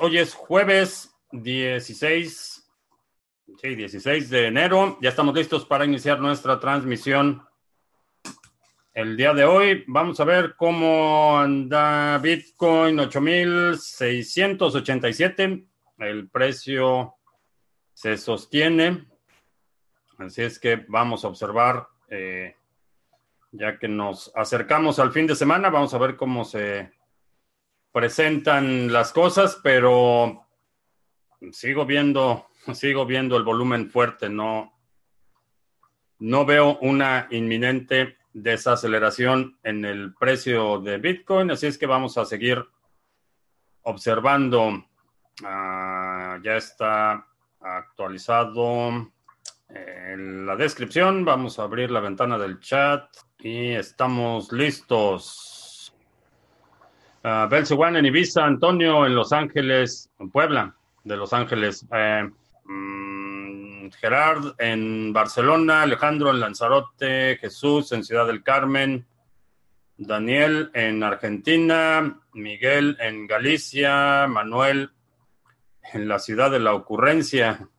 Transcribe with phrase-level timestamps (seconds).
[0.00, 2.70] Hoy es jueves 16,
[3.60, 4.96] sí, 16 de enero.
[5.02, 7.46] Ya estamos listos para iniciar nuestra transmisión.
[8.94, 15.66] El día de hoy vamos a ver cómo anda Bitcoin 8687.
[15.98, 17.14] El precio
[17.92, 19.06] se sostiene.
[20.18, 22.56] Así es que vamos a observar, eh,
[23.52, 26.93] ya que nos acercamos al fin de semana, vamos a ver cómo se
[27.94, 30.48] presentan las cosas, pero
[31.52, 34.72] sigo viendo, sigo viendo el volumen fuerte, no,
[36.18, 42.24] no veo una inminente desaceleración en el precio de Bitcoin, así es que vamos a
[42.24, 42.66] seguir
[43.82, 44.84] observando.
[45.44, 47.28] Ah, ya está
[47.60, 49.08] actualizado
[49.68, 51.24] en la descripción.
[51.24, 55.53] Vamos a abrir la ventana del chat y estamos listos.
[57.24, 61.86] Uh, en Ibiza, Antonio en Los Ángeles, en Puebla, de Los Ángeles.
[61.90, 62.28] Eh,
[62.66, 69.06] mm, Gerard en Barcelona, Alejandro en Lanzarote, Jesús en Ciudad del Carmen,
[69.96, 74.90] Daniel en Argentina, Miguel en Galicia, Manuel
[75.94, 77.70] en la ciudad de la ocurrencia,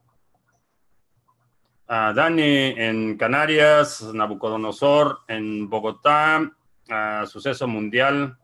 [1.88, 6.52] uh, Dani en Canarias, Nabucodonosor en Bogotá,
[6.90, 8.40] uh, Suceso Mundial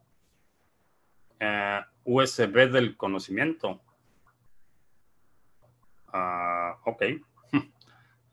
[1.42, 3.82] eh, USB del conocimiento.
[6.14, 7.04] Ah, ok.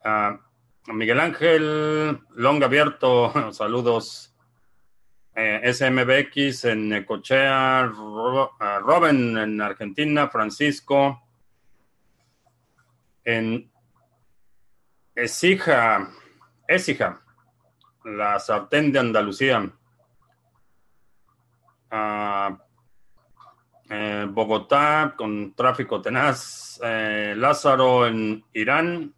[0.05, 0.39] Ah,
[0.87, 4.33] Miguel Ángel, long abierto, saludos.
[5.35, 7.93] Eh, SMBX en Necochea,
[8.81, 11.21] Robin en Argentina, Francisco
[13.25, 13.71] en
[15.15, 16.09] Esija,
[16.67, 17.21] Esija,
[18.05, 19.71] la sartén de Andalucía.
[21.91, 22.68] Uh,
[23.91, 29.15] eh, Bogotá con tráfico tenaz, eh, Lázaro en Irán,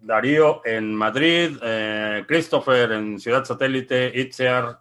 [0.00, 4.80] Darío en Madrid, eh, Christopher en Ciudad Satélite, Itziar,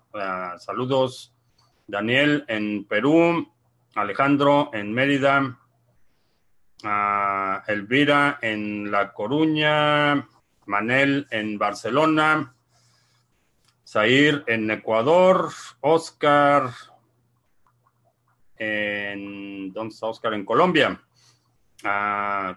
[0.57, 1.33] saludos,
[1.85, 3.51] Daniel en Perú,
[3.93, 5.59] Alejandro en Mérida,
[7.67, 10.27] Elvira en La Coruña,
[10.65, 12.55] Manel en Barcelona,
[13.85, 15.51] Zair en Ecuador,
[15.81, 16.71] Oscar
[18.57, 20.33] en, ¿dónde Oscar?
[20.33, 21.01] En Colombia.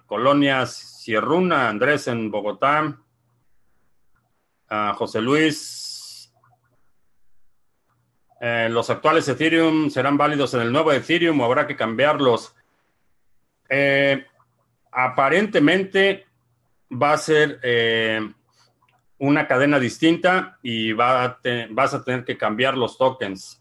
[0.07, 2.99] Colonia Sierruna, Andrés en Bogotá.
[4.95, 6.33] José Luis.
[8.41, 12.55] Eh, ¿Los actuales Ethereum serán válidos en el nuevo Ethereum o habrá que cambiarlos?
[13.69, 14.25] Eh,
[14.93, 16.27] aparentemente
[16.91, 18.21] va a ser eh,
[19.19, 23.61] una cadena distinta y va vas a tener que cambiar los tokens.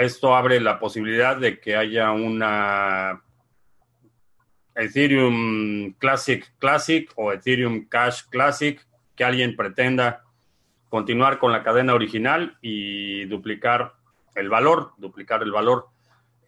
[0.00, 3.22] Esto abre la posibilidad de que haya una
[4.74, 8.80] Ethereum Classic Classic o Ethereum Cash Classic,
[9.14, 10.24] que alguien pretenda
[10.88, 13.92] continuar con la cadena original y duplicar
[14.34, 15.88] el valor, duplicar el valor.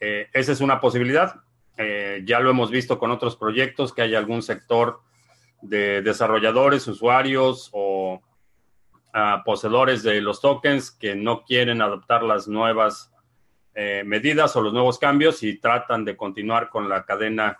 [0.00, 1.42] Eh, esa es una posibilidad.
[1.76, 5.02] Eh, ya lo hemos visto con otros proyectos, que hay algún sector
[5.60, 8.22] de desarrolladores, usuarios o
[9.12, 13.11] ah, poseedores de los tokens que no quieren adoptar las nuevas
[13.74, 17.58] eh, medidas o los nuevos cambios y tratan de continuar con la cadena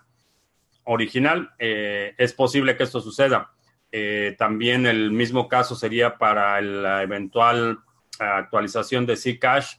[0.83, 1.51] original.
[1.57, 3.51] Eh, es posible que esto suceda.
[3.91, 7.79] Eh, también el mismo caso sería para la eventual
[8.19, 9.77] actualización de Zcash,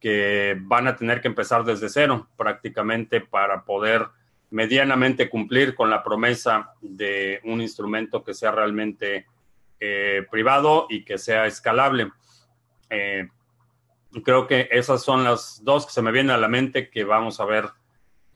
[0.00, 4.06] que van a tener que empezar desde cero prácticamente para poder
[4.48, 9.26] medianamente cumplir con la promesa de un instrumento que sea realmente
[10.30, 12.10] privado y que sea escalable.
[14.24, 17.38] Creo que esas son las dos que se me vienen a la mente que vamos
[17.40, 17.70] a ver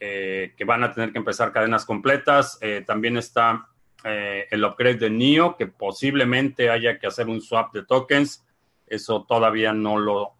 [0.06, 2.58] eh, que van a tener que empezar cadenas completas.
[2.60, 3.68] Eh, también está
[4.04, 8.44] eh, el upgrade de NIO, que posiblemente haya que hacer un swap de tokens.
[8.86, 10.34] Eso todavía no lo,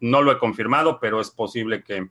[0.00, 2.08] no lo he confirmado, pero es posible que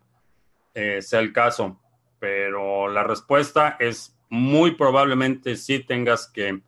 [1.02, 1.80] sea el caso.
[2.18, 6.60] Pero la respuesta es muy probablemente sí tengas que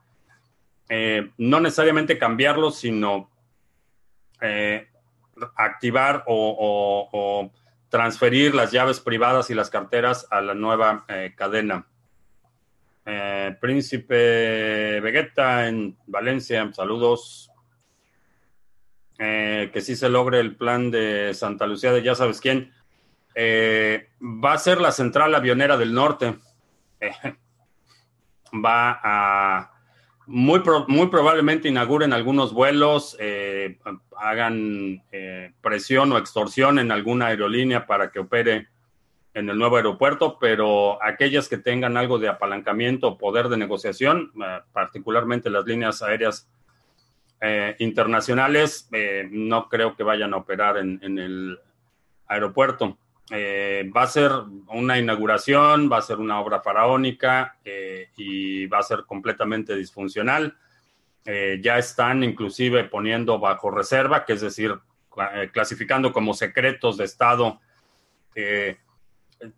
[1.38, 3.32] no necesariamente cambiarlo, sino
[5.56, 7.52] activar o,
[7.90, 11.86] transferir las llaves privadas y las carteras a la nueva eh, cadena.
[13.06, 17.52] Eh, Príncipe Vegeta en Valencia, saludos.
[19.20, 22.72] Eh, que sí se logre el plan de Santa Lucía de ya sabes quién.
[23.36, 26.38] va a ser la central avionera del norte.
[28.54, 29.71] va a
[30.32, 33.78] muy, muy probablemente inauguren algunos vuelos, eh,
[34.18, 38.68] hagan eh, presión o extorsión en alguna aerolínea para que opere
[39.34, 44.32] en el nuevo aeropuerto, pero aquellas que tengan algo de apalancamiento o poder de negociación,
[44.44, 46.50] eh, particularmente las líneas aéreas
[47.40, 51.60] eh, internacionales, eh, no creo que vayan a operar en, en el
[52.28, 52.98] aeropuerto.
[53.32, 54.32] va a ser
[54.68, 57.56] una inauguración, va a ser una obra faraónica
[58.18, 60.56] y va a ser completamente disfuncional.
[61.26, 64.80] ya están inclusive poniendo bajo reserva, que es decir,
[65.52, 67.60] clasificando como secretos de Estado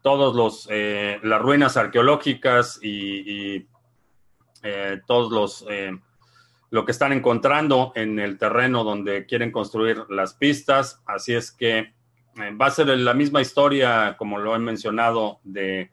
[0.01, 3.67] todos los eh, las ruinas arqueológicas y,
[4.63, 5.97] eh, todos los eh,
[6.69, 11.01] lo que están encontrando en el terreno donde quieren construir las pistas.
[11.05, 11.93] Así es que
[12.59, 15.91] va a ser la misma historia, como lo he mencionado, de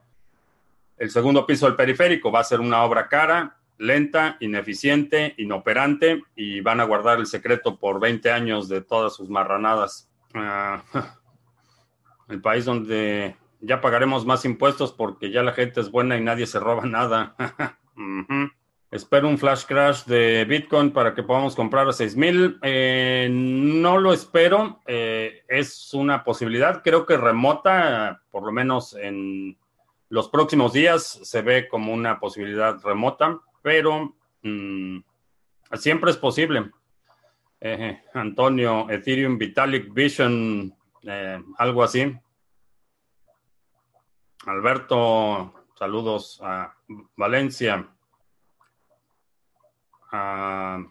[1.00, 2.30] el segundo piso del periférico.
[2.30, 7.78] Va a ser una obra cara, lenta, ineficiente, inoperante y van a guardar el secreto
[7.78, 10.08] por 20 años de todas sus marranadas.
[10.34, 10.82] Ah,
[12.28, 16.46] el país donde ya pagaremos más impuestos porque ya la gente es buena y nadie
[16.46, 17.34] se roba nada.
[18.90, 22.58] Espero un flash crash de Bitcoin para que podamos comprar a 6000.
[22.62, 24.80] Eh, no lo espero.
[24.86, 29.56] Eh, es una posibilidad, creo que remota, por lo menos en
[30.10, 34.98] los próximos días se ve como una posibilidad remota, pero mm,
[35.74, 36.70] siempre es posible.
[37.60, 40.74] Eh, Antonio, Ethereum, Vitalik, Vision,
[41.58, 42.12] algo así.
[44.46, 46.74] Alberto, saludos a
[47.16, 47.88] Valencia.
[50.10, 50.82] A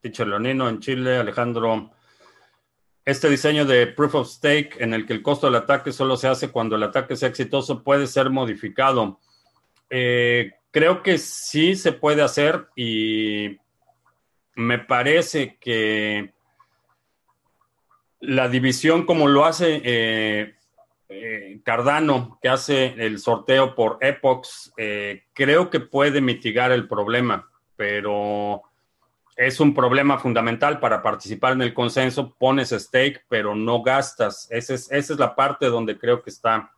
[0.00, 1.90] Teacher Leonino en Chile, Alejandro.
[3.06, 6.28] Este diseño de Proof of Stake en el que el costo del ataque solo se
[6.28, 9.20] hace cuando el ataque sea exitoso puede ser modificado.
[9.88, 13.58] Eh, creo que sí se puede hacer y
[14.56, 16.34] me parece que
[18.20, 20.56] la división como lo hace eh,
[21.08, 27.48] eh, Cardano, que hace el sorteo por Epox, eh, creo que puede mitigar el problema,
[27.76, 28.62] pero
[29.36, 32.34] es un problema fundamental para participar en el consenso.
[32.38, 34.48] Pones stake, pero no gastas.
[34.50, 36.72] Esa es, esa es la parte donde creo que está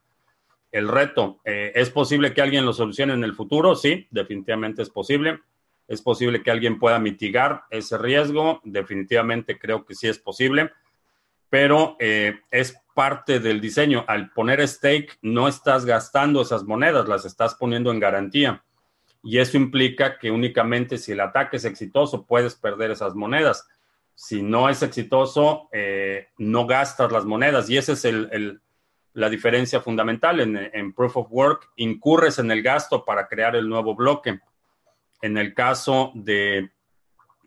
[0.72, 1.40] el reto.
[1.44, 3.74] Eh, ¿Es posible que alguien lo solucione en el futuro?
[3.74, 5.40] Sí, definitivamente es posible.
[5.86, 8.60] ¿Es posible que alguien pueda mitigar ese riesgo?
[8.64, 10.70] Definitivamente creo que sí es posible
[11.50, 14.04] pero eh, es parte del diseño.
[14.06, 18.64] Al poner stake, no estás gastando esas monedas, las estás poniendo en garantía.
[19.22, 23.66] Y eso implica que únicamente si el ataque es exitoso, puedes perder esas monedas.
[24.14, 27.68] Si no es exitoso, eh, no gastas las monedas.
[27.68, 28.06] Y esa es
[29.12, 30.40] la diferencia fundamental.
[30.40, 34.40] En, Proof of Work, incurres en el gasto para crear el nuevo bloque.
[35.20, 36.70] En el caso de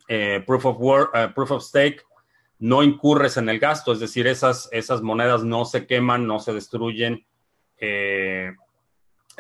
[0.08, 2.02] eh, Proof, of Work, Proof of Stake,
[2.62, 6.54] no incurres en el gasto, es decir, esas, esas monedas no se queman, no se
[6.54, 7.26] destruyen.
[7.80, 8.54] Eh,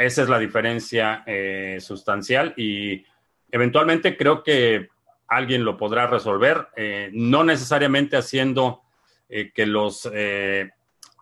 [0.03, 3.06] esa es la diferencia eh, sustancial y
[3.51, 4.89] eventualmente creo que
[5.27, 8.81] alguien lo podrá resolver, eh, no necesariamente haciendo
[9.30, 10.12] que los,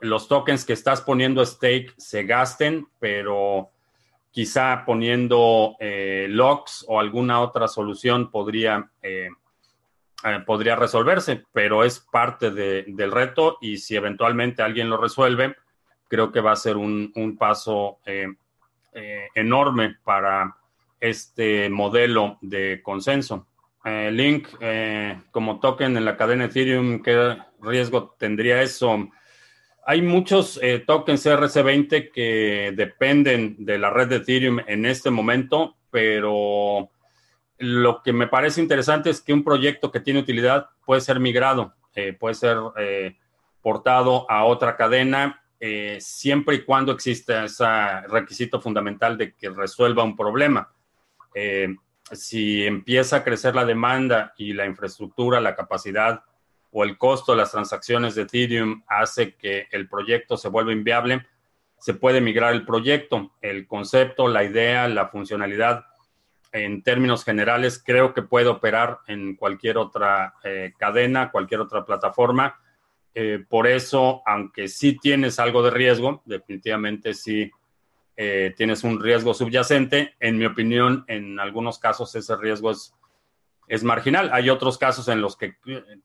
[0.01, 3.69] los tokens que estás poniendo stake se gasten, pero
[4.31, 8.89] quizá poniendo locks o alguna otra solución podría
[10.25, 15.55] eh, podría resolverse, pero es parte del reto y si eventualmente alguien lo resuelve,
[16.09, 18.27] creo que va a ser un, paso eh,
[18.93, 20.55] eh, enorme para
[20.99, 23.47] este modelo de consenso.
[23.85, 24.49] Link
[25.31, 29.09] como token en la cadena Ethereum, ¿qué riesgo tendría eso?
[29.87, 36.91] Hay muchos tokens RC20 que dependen de la red de Ethereum en este momento, pero
[37.59, 41.73] lo que me parece interesante es que un proyecto que tiene utilidad puede ser migrado,
[41.93, 43.17] eh, puede ser eh,
[43.61, 47.65] portado a otra cadena, eh, siempre y cuando exista ese
[48.07, 50.71] requisito fundamental de que resuelva un problema.
[52.11, 56.23] si empieza a crecer la demanda y la infraestructura, la capacidad
[56.71, 61.25] o el costo de las transacciones de Ethereum hace que el proyecto se vuelva inviable,
[61.79, 63.31] se puede migrar el proyecto.
[63.41, 65.85] El concepto, la idea, la funcionalidad
[66.51, 72.59] en términos generales, creo que puede operar en cualquier otra eh, cadena, cualquier otra plataforma.
[73.13, 77.51] Eh, por eso, aunque sí tienes algo de riesgo, definitivamente sí
[78.15, 80.15] eh, tienes un riesgo subyacente.
[80.19, 82.93] En mi opinión, en algunos casos ese riesgo es,
[83.67, 84.29] es marginal.
[84.33, 85.55] Hay otros casos en los que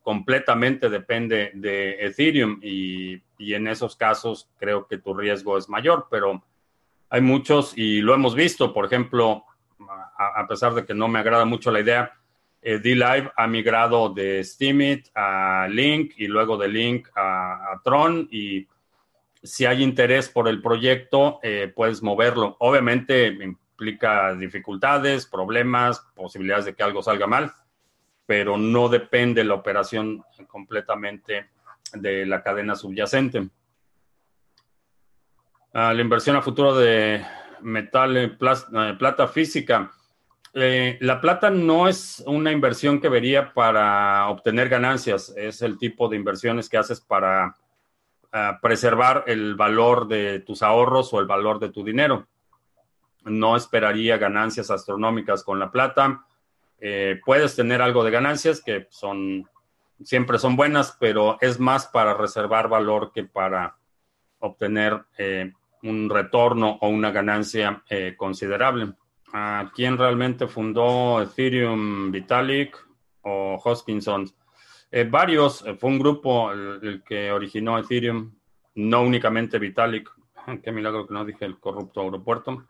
[0.03, 6.09] completamente depende de Ethereum y, y en esos casos creo que tu riesgo es mayor,
[6.11, 6.43] pero
[7.11, 8.73] hay muchos y lo hemos visto.
[8.73, 9.45] Por ejemplo,
[10.17, 12.13] a, pesar de que no me agrada mucho la idea,
[12.67, 18.67] eh, D-Live ha migrado de Steemit a Link y luego de Link a, Tron y
[19.43, 22.57] si hay interés por el proyecto, eh, puedes moverlo.
[22.61, 27.53] Obviamente implica dificultades, problemas, posibilidades de que algo salga mal,
[28.25, 31.51] pero no depende la operación completamente
[31.93, 33.47] de la cadena subyacente.
[35.75, 37.23] Ah, la inversión a futuro de
[37.61, 38.29] metal, eh,
[38.99, 39.93] plata física.
[40.57, 46.09] Eh, la plata no es una inversión que vería para obtener ganancias, es el tipo
[46.09, 47.57] de inversiones que haces para
[48.31, 52.29] ah, preservar el valor de tus ahorros o el valor de tu dinero.
[53.25, 56.25] No esperaría ganancias astronómicas con la plata.
[56.79, 59.49] Eh, puedes tener algo de ganancias que son
[60.05, 63.77] siempre son buenas, pero es más para reservar valor que para
[64.39, 67.83] obtener eh, un retorno o una ganancia
[68.17, 68.95] considerable.
[69.75, 72.77] ¿Quién realmente fundó Ethereum, Vitalik
[73.23, 74.33] o Hoskinson?
[74.93, 78.33] Eh, varios, eh, fue un grupo el, que originó Ethereum,
[78.77, 80.09] no únicamente Vitalik.
[80.63, 82.65] Qué milagro que no dije el corrupto aeropuerto.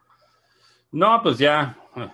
[0.93, 1.77] No, pues ya.
[1.97, 2.11] Eh,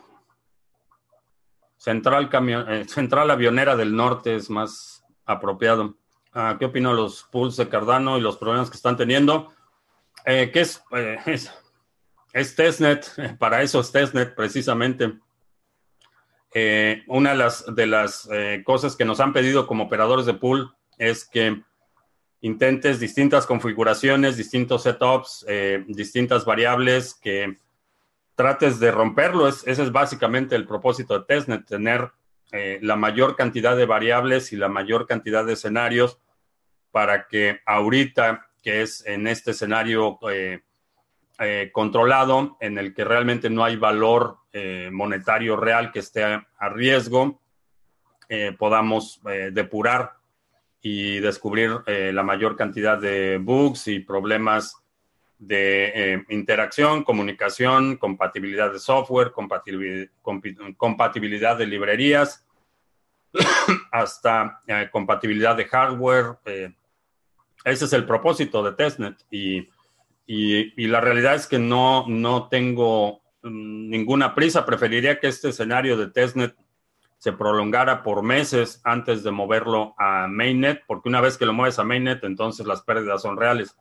[1.76, 5.94] central, Avionera del Norte es más apropiado.
[6.32, 9.52] Ah, ¿Qué opino de los pools de Cardano y los problemas que están teniendo?
[10.24, 10.82] ¿Qué es,
[11.26, 11.52] es
[12.32, 15.12] es testnet, para eso es testnet precisamente.
[16.52, 21.24] Eh, una de las, eh, cosas que nos han pedido como operadores de pool es
[21.24, 21.62] que
[22.40, 27.56] intentes distintas configuraciones, distintos setups, eh, distintas variables, que
[28.34, 29.46] trates de romperlo.
[29.46, 32.10] ese es básicamente el propósito de testnet, tener
[32.80, 36.18] la mayor cantidad de variables y la mayor cantidad de escenarios
[36.90, 40.18] para que ahorita, que es en este escenario
[41.42, 46.68] eh, controlado en el que realmente no hay valor eh, monetario real que esté a,
[46.68, 47.40] riesgo,
[48.28, 50.16] eh, podamos depurar
[50.82, 54.76] y descubrir la mayor cantidad de bugs y problemas
[55.38, 60.08] de interacción, comunicación, compatibilidad de software, compatibilidad,
[60.76, 62.46] compatibilidad de librerías,
[63.90, 64.60] hasta
[64.92, 66.36] compatibilidad de hardware.
[67.64, 69.66] ese es el propósito de testnet y
[70.32, 74.64] y, la realidad es que no, no tengo mm, ninguna prisa.
[74.64, 76.54] Preferiría que este escenario de testnet
[77.18, 81.80] se prolongara por meses antes de moverlo a mainnet, porque una vez que lo mueves
[81.80, 83.76] a mainnet, entonces las pérdidas son reales.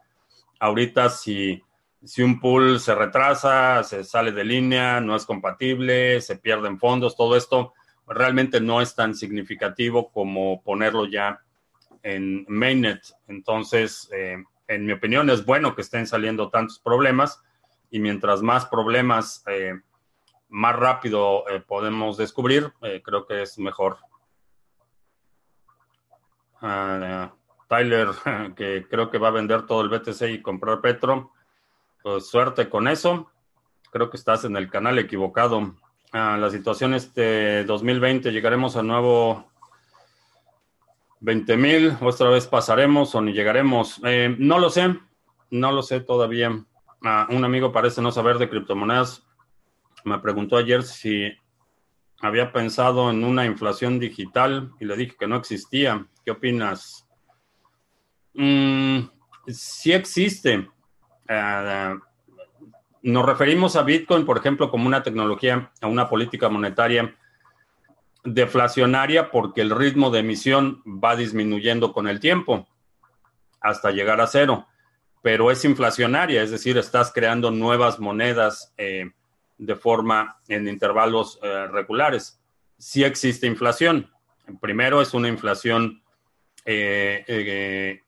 [0.60, 1.62] Ahorita, si,
[2.04, 7.16] si un pool se retrasa, se sale de línea, no es compatible, se pierden fondos,
[7.16, 7.74] todo esto
[8.08, 11.42] realmente no es tan significativo como ponerlo ya
[12.02, 13.02] en mainnet.
[13.28, 17.44] Entonces, eh, en mi opinión, es bueno que estén saliendo tantos problemas
[17.90, 19.74] y mientras más problemas eh,
[20.48, 23.98] más rápido eh, podemos descubrir, eh, creo que es mejor.
[26.62, 27.34] Ah,
[27.68, 28.10] Tyler,
[28.56, 31.32] que creo que va a vender todo el BTC y comprar Petro.
[32.04, 33.32] Pues suerte con eso.
[33.92, 35.76] Creo que estás en el canal equivocado.
[36.12, 39.52] Ah, la situación este 2020 llegaremos a nuevo
[41.22, 44.00] 20 mil, otra vez pasaremos o ni llegaremos.
[44.06, 44.96] Eh, no lo sé,
[45.52, 46.66] no lo sé todavía.
[47.04, 49.26] Ah, un amigo parece no saber de criptomonedas.
[50.06, 51.32] Me preguntó ayer si
[52.22, 56.06] había pensado en una inflación digital y le dije que no existía.
[56.24, 57.08] ¿Qué opinas?
[58.34, 59.00] Mm,
[59.48, 60.70] sí existe.
[61.28, 61.96] Ah,
[63.02, 67.16] nos referimos a Bitcoin, por ejemplo, como una tecnología, a una política monetaria
[68.24, 72.68] deflacionaria porque el ritmo de emisión va disminuyendo con el tiempo
[73.62, 74.68] hasta llegar a cero,
[75.22, 79.12] pero es inflacionaria, es decir, estás creando nuevas monedas eh,
[79.58, 82.40] de forma en intervalos eh, regulares.
[82.78, 84.10] Sí existe inflación.
[84.62, 86.02] Primero es una inflación
[86.66, 88.02] eh,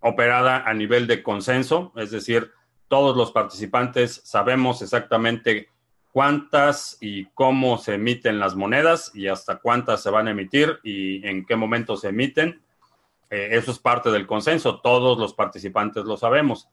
[0.00, 2.52] operada a nivel de consenso, es decir,
[2.88, 5.68] todos los participantes sabemos exactamente
[6.16, 11.22] cuántas y cómo se emiten las monedas y hasta cuántas se van a emitir y
[11.28, 12.62] en qué momento se emiten.
[13.28, 16.70] Eh, eso es parte del consenso, todos los participantes lo sabemos.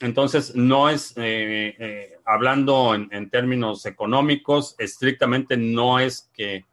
[0.00, 6.66] Entonces, no es, eh, eh, hablando en, términos económicos, estrictamente no es que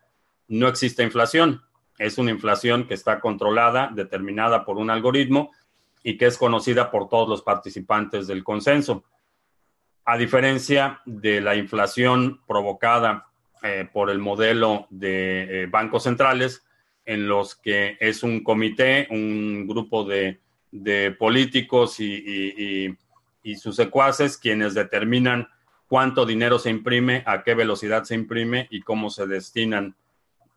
[0.49, 1.61] no exista inflación,
[1.97, 5.51] es una inflación que está controlada, determinada por un algoritmo
[6.03, 9.05] y que es conocida por todos los participantes del consenso
[10.05, 13.27] a diferencia de la inflación provocada
[13.61, 16.65] eh, por el modelo de eh, bancos centrales,
[17.05, 20.39] en los que es un comité, un grupo de,
[21.19, 22.97] políticos y,
[23.57, 25.47] sus secuaces quienes determinan
[25.87, 29.95] cuánto dinero se imprime, a qué velocidad se imprime y cómo se destinan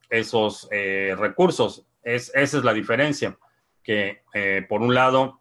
[0.08, 1.84] esos eh, recursos.
[2.02, 3.36] Es, esa es la diferencia,
[3.82, 4.22] que
[4.68, 5.40] por un lado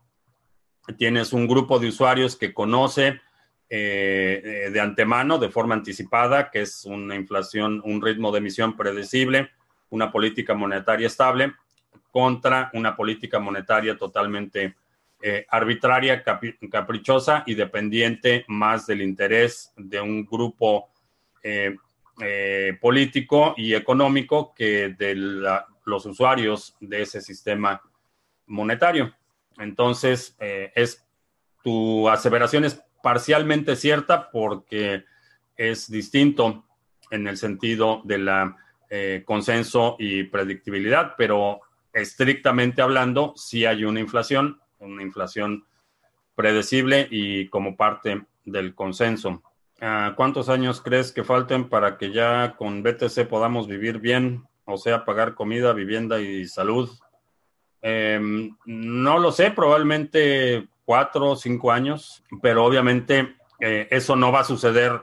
[0.97, 3.21] tienes un grupo de usuarios que conoce
[3.67, 9.49] eh, de antemano, de forma anticipada, que es una inflación, un ritmo de emisión predecible,
[9.89, 11.53] una política monetaria estable,
[12.11, 14.75] contra una política monetaria totalmente
[15.21, 20.89] eh, arbitraria, caprichosa y dependiente más del interés de un grupo
[21.41, 21.75] eh,
[22.79, 25.15] político y económico que de
[25.85, 27.81] los usuarios de ese sistema
[28.45, 29.13] monetario.
[29.57, 31.05] Entonces, es
[31.65, 35.05] tu aseveración es parcialmente cierta porque
[35.55, 36.65] es distinto
[37.11, 38.57] en el sentido de la
[38.89, 41.61] eh, consenso y predictibilidad, pero
[41.93, 45.65] estrictamente hablando, sí hay una inflación, una inflación
[46.33, 49.43] predecible y como parte del consenso.
[49.81, 54.45] Ah, ¿Cuántos años crees que falten para que ya con BTC podamos vivir bien?
[54.65, 56.89] O sea, pagar comida, vivienda y salud.
[57.83, 64.41] Em, no lo sé, probablemente cuatro o cinco años, pero obviamente eh, eso no va
[64.41, 65.01] a suceder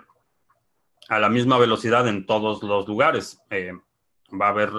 [1.08, 3.42] a la misma velocidad en todos los lugares.
[3.50, 3.72] Eh,
[4.40, 4.70] va a haber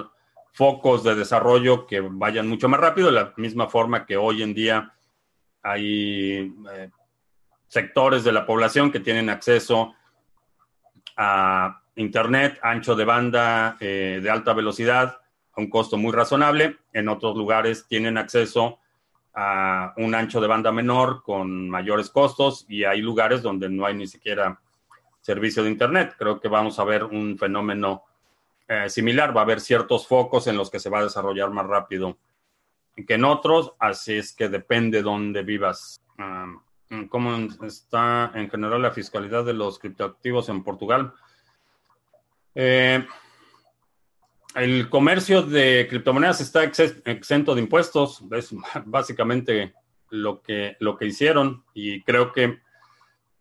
[0.52, 4.54] focos de desarrollo que vayan mucho más rápido, de la misma forma que hoy en
[4.54, 4.94] día
[5.62, 6.90] hay eh,
[7.68, 9.94] sectores de la población que tienen acceso
[11.16, 15.20] a Internet, ancho de banda de alta velocidad,
[15.52, 16.78] a un costo muy razonable.
[16.92, 18.80] En otros lugares tienen acceso
[19.34, 23.94] a un ancho de banda menor con mayores costos y hay lugares donde no hay
[23.94, 24.60] ni siquiera
[25.20, 26.14] servicio de Internet.
[26.18, 28.04] Creo que vamos a ver un fenómeno
[28.68, 29.36] eh, similar.
[29.36, 32.16] Va a haber ciertos focos en los que se va a desarrollar más rápido
[33.02, 36.00] que en otros, así es que depende dónde vivas.
[37.08, 41.12] ¿Cómo está en general la fiscalidad de los criptoactivos en Portugal?
[42.54, 43.04] Eh,
[44.54, 49.74] el comercio de criptomonedas está exento de impuestos, es básicamente
[50.10, 52.60] lo que, lo que hicieron y creo que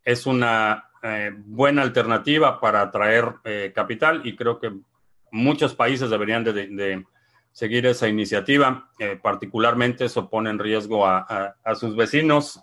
[0.04, 4.74] es una eh, buena alternativa para atraer eh, capital y creo que
[5.32, 7.06] muchos países deberían de,
[7.52, 12.60] seguir esa iniciativa, eh, particularmente eso pone en riesgo a, sus vecinos,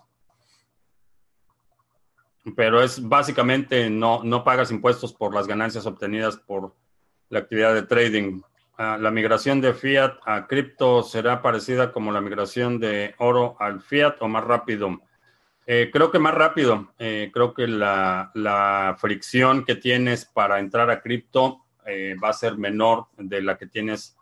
[2.57, 6.75] pero es básicamente no, no pagas impuestos por las ganancias obtenidas por
[7.31, 8.41] la actividad de trading.
[8.77, 13.81] Ah, la migración de fiat a cripto será parecida como la migración de oro al
[13.81, 14.99] fiat o más rápido.
[15.65, 16.93] Eh, creo que más rápido.
[16.99, 22.57] Eh, creo que la, fricción que tienes para entrar a cripto eh, va a ser
[22.57, 24.17] menor de la que tienes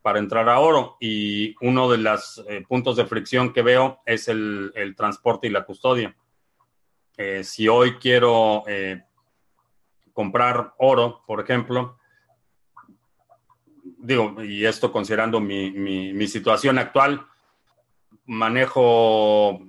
[0.00, 0.96] para entrar a oro.
[1.00, 5.64] Y uno de los puntos de fricción que veo es el, el transporte y la
[5.64, 6.14] custodia.
[7.42, 8.64] si hoy quiero
[10.12, 11.98] comprar oro, por ejemplo,
[14.02, 17.24] digo, y esto considerando mi, situación actual,
[18.26, 19.60] manejo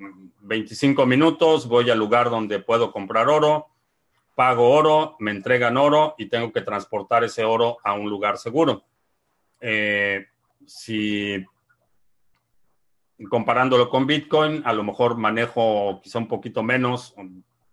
[0.41, 3.67] 25 minutos, voy al lugar donde puedo comprar oro,
[4.35, 8.83] pago oro, me entregan oro y tengo que transportar ese oro a un lugar seguro.
[9.61, 10.25] Eh,
[10.65, 11.45] si
[13.29, 17.13] comparándolo con Bitcoin, a lo mejor manejo quizá un poquito menos,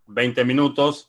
[0.07, 1.09] 20 minutos,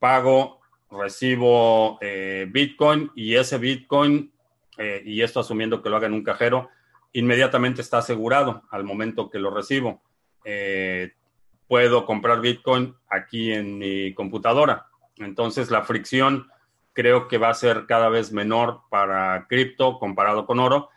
[0.00, 4.32] pago, recibo eh, Bitcoin y ese Bitcoin
[4.78, 6.68] eh, y esto asumiendo que lo haga en un cajero,
[7.12, 10.02] inmediatamente está asegurado al momento que lo recibo.
[10.44, 11.12] Eh,
[11.66, 14.86] puedo comprar Bitcoin aquí en mi computadora.
[15.16, 16.48] Entonces la fricción
[16.92, 20.90] creo que va a ser cada vez menor para cripto comparado con oro.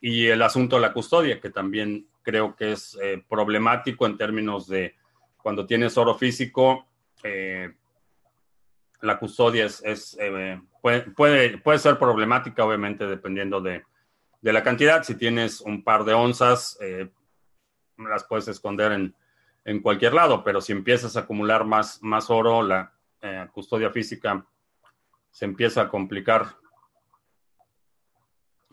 [0.00, 4.68] Y el asunto de la custodia, que también creo que es eh, problemático en términos
[4.68, 4.94] de
[5.36, 6.86] cuando tienes oro físico,
[9.00, 10.16] la custodia es,
[10.80, 13.84] puede, puede, ser problemática, obviamente, dependiendo de,
[14.42, 15.02] la cantidad.
[15.02, 17.10] Si tienes un par de onzas, eh,
[17.96, 19.14] las puedes esconder en,
[19.82, 24.46] cualquier lado, pero si empiezas a acumular más, más oro, la eh, custodia física
[25.30, 26.46] se empieza a complicar.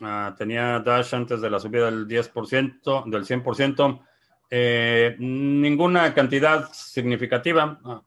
[0.00, 5.16] Ah, tenía Dash antes de la subida del 10%, del 100%.
[5.18, 7.78] ninguna cantidad significativa.
[7.84, 8.02] Ah,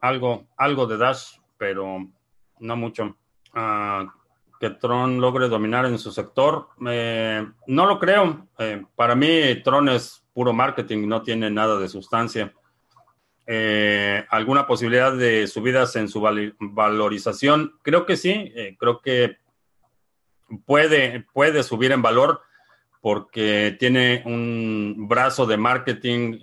[0.00, 2.10] algo, algo de Dash pero
[2.60, 3.16] no mucho.
[3.54, 4.12] Ah,
[4.64, 8.48] que Tron logre dominar en su sector, eh, no lo creo.
[8.58, 12.52] Eh, para mí, Tron es puro marketing, no tiene nada de sustancia.
[13.46, 16.20] Eh, ¿Alguna posibilidad de subidas en su
[16.60, 17.74] valorización?
[17.82, 19.36] Creo que sí, creo que
[20.64, 22.40] puede, puede subir en valor
[23.02, 26.38] porque tiene un brazo de marketing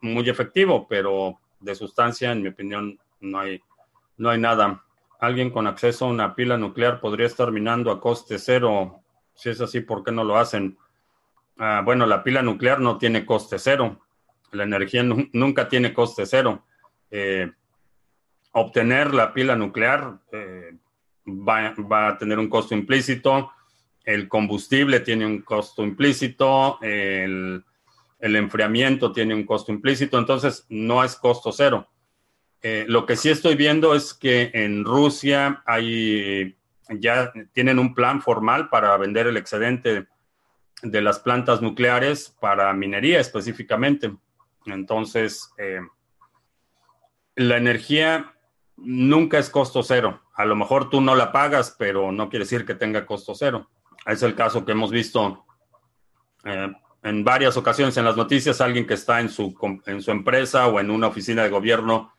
[0.00, 3.60] muy efectivo, pero de sustancia, en mi opinión, no hay,
[4.16, 4.82] no hay nada.
[5.20, 9.02] Alguien con acceso a una pila nuclear podría estar minando a coste cero.
[9.34, 10.78] Si es así, ¿por qué no lo hacen?
[11.58, 14.00] Ah, bueno, la pila nuclear no tiene coste cero.
[14.52, 16.64] La energía nunca tiene coste cero.
[17.10, 17.50] Eh,
[18.52, 20.76] obtener la pila nuclear eh,
[21.26, 23.52] va, a tener un costo implícito,
[24.04, 27.64] el combustible tiene un costo implícito, el,
[28.18, 31.88] enfriamiento tiene un costo implícito, entonces no es costo cero.
[32.62, 36.56] Eh, lo que sí estoy viendo es que en Rusia hay
[36.98, 40.08] ya tienen un plan formal para vender el excedente
[40.82, 44.12] de las plantas nucleares para minería específicamente.
[44.66, 45.80] Entonces, eh,
[47.36, 48.34] la energía
[48.76, 50.22] nunca es costo cero.
[50.34, 53.70] A lo mejor tú no la pagas, pero no quiere decir que tenga costo cero.
[54.06, 55.44] Es el caso que hemos visto
[56.44, 59.54] eh, en varias ocasiones en las noticias, alguien que está en su,
[59.86, 62.12] en su empresa o en una oficina de gobierno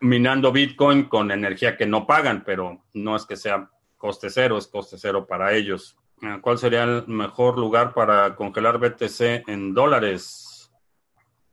[0.00, 4.66] minando Bitcoin con energía que no pagan, pero no es que sea coste cero, es
[4.66, 5.96] coste cero para ellos.
[6.22, 10.70] Ah, ¿Cuál sería el mejor lugar para congelar BTC en dólares?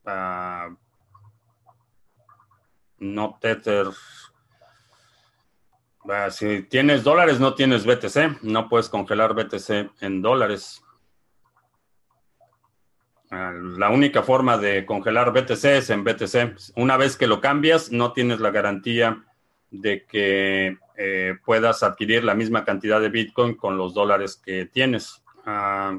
[0.04, 0.74] Uh,
[2.98, 3.88] no Tether.
[6.08, 8.42] Ah, si tienes dólares, no tienes BTC.
[8.42, 10.83] No puedes congelar BTC en dólares.
[13.78, 16.74] La única forma de congelar BTC es en BTC.
[16.76, 19.24] Una vez que lo cambias, no tienes la garantía
[19.70, 25.22] de que eh, puedas adquirir la misma cantidad de Bitcoin con los dólares que tienes.
[25.44, 25.98] Ah,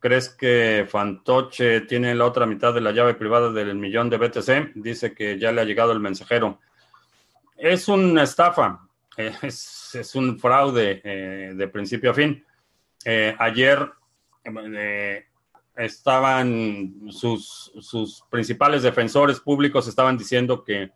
[0.00, 4.72] ¿Crees que Fantoche tiene la otra mitad de la llave privada del millón de BTC?
[4.74, 6.58] Dice que ya le ha llegado el mensajero.
[7.56, 12.44] Es una estafa, es, un fraude eh, de principio a fin.
[13.04, 13.88] Eh, ayer
[15.76, 20.90] estaban sus, sus principales defensores públicos estaban diciendo que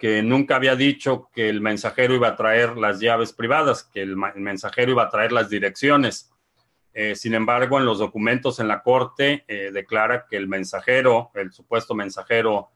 [0.00, 4.16] que nunca había dicho que el mensajero iba a traer las llaves privadas, que el,
[4.16, 6.32] mensajero iba a traer las direcciones.
[6.94, 11.52] Eh, sin embargo, en los documentos en la corte eh, declara que el mensajero, el
[11.52, 12.70] supuesto mensajero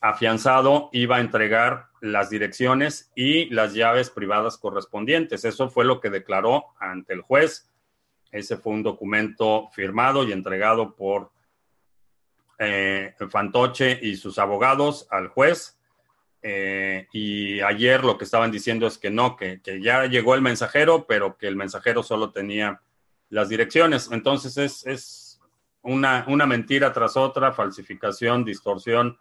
[0.00, 5.44] afianzado, iba a entregar las direcciones y las llaves privadas correspondientes.
[5.44, 7.70] Eso fue lo que declaró ante el juez.
[8.30, 11.30] Ese fue un documento firmado y entregado por
[12.58, 15.78] eh, Fantoche y sus abogados al juez
[16.42, 21.06] eh, y ayer lo que estaban diciendo es que no, que, ya llegó el mensajero,
[21.06, 22.80] pero que el mensajero solo tenía
[23.28, 24.08] las direcciones.
[24.12, 25.40] Entonces es,
[25.82, 29.18] una, mentira tras otra, falsificación, distorsión.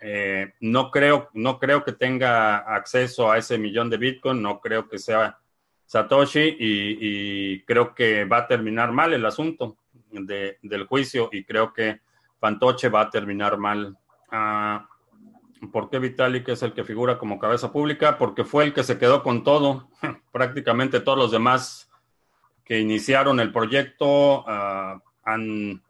[0.00, 4.88] Eh, no, creo, no creo que tenga acceso a ese millón de Bitcoin, no creo
[4.88, 5.38] que sea
[5.86, 9.76] Satoshi y, creo que va a terminar mal el asunto
[10.10, 12.00] del juicio y creo que
[12.40, 13.96] Fantoche va a terminar mal.
[14.30, 14.88] Ah,
[15.72, 18.18] ¿Por qué Vitalik es el que figura como cabeza pública?
[18.18, 19.88] Porque fue el que se quedó con todo.
[20.32, 21.90] Prácticamente todos los demás
[22.64, 25.82] que iniciaron el proyecto ah, han,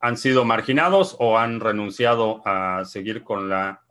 [0.00, 3.82] han sido marginados o han renunciado a seguir con la,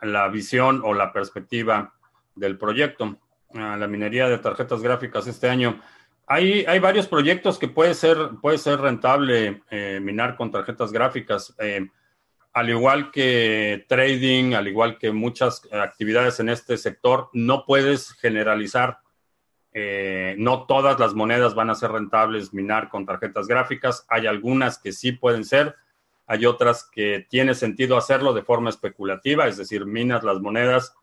[0.00, 1.94] la visión o la perspectiva
[2.34, 3.18] del proyecto.
[3.54, 5.80] Ah, la minería de tarjetas gráficas este año.
[6.26, 11.54] Hay, hay varios proyectos que puede ser, puede ser rentable eh, minar con tarjetas gráficas.
[11.58, 11.88] Eh,
[12.52, 18.98] al igual que trading, al igual que muchas actividades en este sector, no puedes generalizar.
[19.72, 24.04] Eh, no todas las monedas van a ser rentables minar con tarjetas gráficas.
[24.08, 25.76] Hay algunas que sí pueden ser.
[26.26, 30.94] Hay otras que tiene sentido hacerlo de forma especulativa, es decir, minas las monedas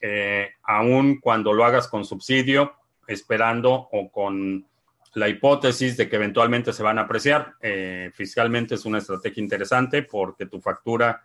[0.00, 2.74] eh, aún cuando lo hagas con subsidio,
[3.06, 4.66] esperando o con
[5.14, 7.54] la hipótesis de que eventualmente se van a apreciar.
[7.60, 11.22] Eh, fiscalmente es una estrategia interesante porque tu factura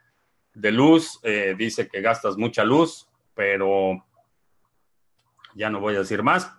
[0.53, 4.03] de luz eh, dice que gastas mucha luz, pero
[5.55, 6.51] ya no voy a decir más.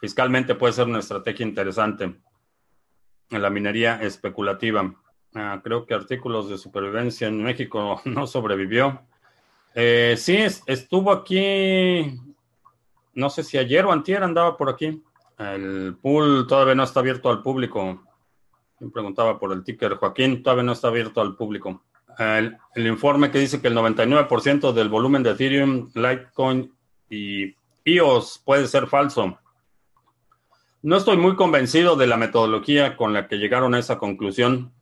[0.00, 2.14] Fiscalmente puede ser una estrategia interesante
[3.30, 4.94] en la minería especulativa.
[5.34, 9.02] Ah, creo que artículos de supervivencia en México no sobrevivió.
[9.74, 12.20] Eh, sí, estuvo aquí,
[13.12, 15.02] no sé si ayer o antier andaba por aquí.
[15.36, 18.04] El pool todavía no está abierto al público.
[18.78, 19.96] Me preguntaba por el ticker.
[19.96, 21.82] Joaquín, todavía no está abierto al público.
[22.18, 26.72] El, informe que dice que el 99% del volumen de Ethereum, Litecoin
[27.10, 29.38] y EOS puede ser falso.
[30.82, 34.72] No estoy muy convencido de la metodología con la que llegaron a esa conclusión,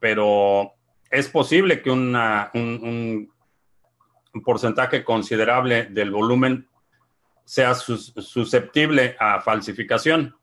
[0.00, 0.72] pero
[1.10, 2.14] es posible que un,
[2.52, 3.31] un
[4.40, 6.68] porcentaje considerable del volumen
[7.44, 10.36] sea susceptible a falsificación.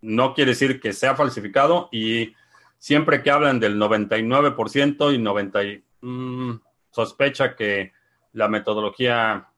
[0.00, 2.34] No quiere decir que sea falsificado y
[2.78, 5.60] siempre que hablan del 99% y 90
[6.00, 7.92] mm, sospecha que
[8.32, 9.48] la metodología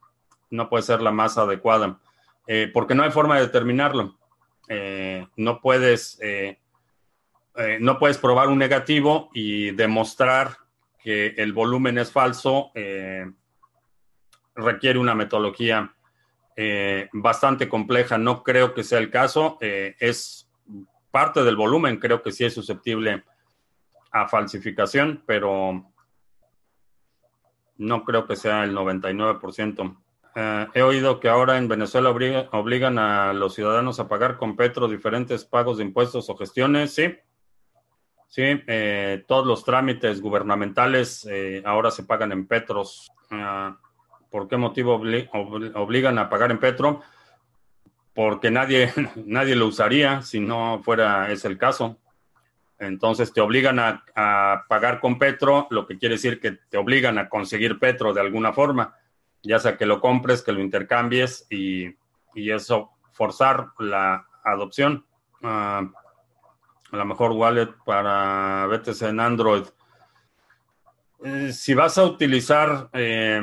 [0.50, 2.00] no puede ser la más adecuada,
[2.46, 4.18] eh, porque no hay forma de determinarlo.
[4.68, 6.58] Eh, no puedes, eh,
[7.80, 10.61] no puedes probar un negativo y demostrar
[11.02, 12.70] que el volumen es falso.
[12.74, 13.30] Eh,
[14.54, 15.94] requiere una metodología
[16.56, 18.18] eh, bastante compleja.
[18.18, 19.58] No creo que sea el caso.
[19.60, 20.48] es
[21.10, 23.22] parte del volumen, creo que sí es susceptible
[24.10, 25.92] a falsificación, pero
[27.76, 29.96] no creo que sea el 99%.
[30.34, 34.88] Eh, he oído que ahora en Venezuela obligan a los ciudadanos a pagar con Petro
[34.88, 36.94] diferentes pagos de impuestos o gestiones.
[36.94, 37.14] Sí,
[38.32, 43.12] sí, eh, todos los trámites gubernamentales eh, ahora se pagan en Petros.
[44.30, 47.02] ¿Por qué motivo obligan a pagar en Petro?
[48.14, 48.90] Porque nadie,
[49.26, 51.98] nadie lo usaría si no fuera ese el caso.
[52.78, 57.28] Entonces te obligan a, pagar con Petro, lo que quiere decir que te obligan a
[57.28, 58.96] conseguir Petro de alguna forma,
[59.42, 61.94] ya sea que lo compres, que lo intercambies y,
[62.34, 65.04] eso forzar la adopción.
[65.42, 66.01] a
[66.98, 69.64] lo mejor wallet para BTC en Android.
[71.24, 73.42] Eh, si vas a utilizar eh,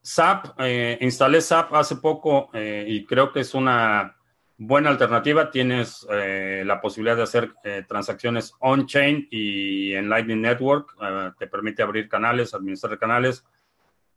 [0.00, 4.18] SAP, eh, instalé SAP hace poco y creo que es una
[4.58, 5.50] buena alternativa.
[5.50, 10.94] Tienes eh, la posibilidad de hacer eh, transacciones on-chain y en Lightning Network.
[11.00, 13.44] Eh, te permite abrir canales, administrar canales.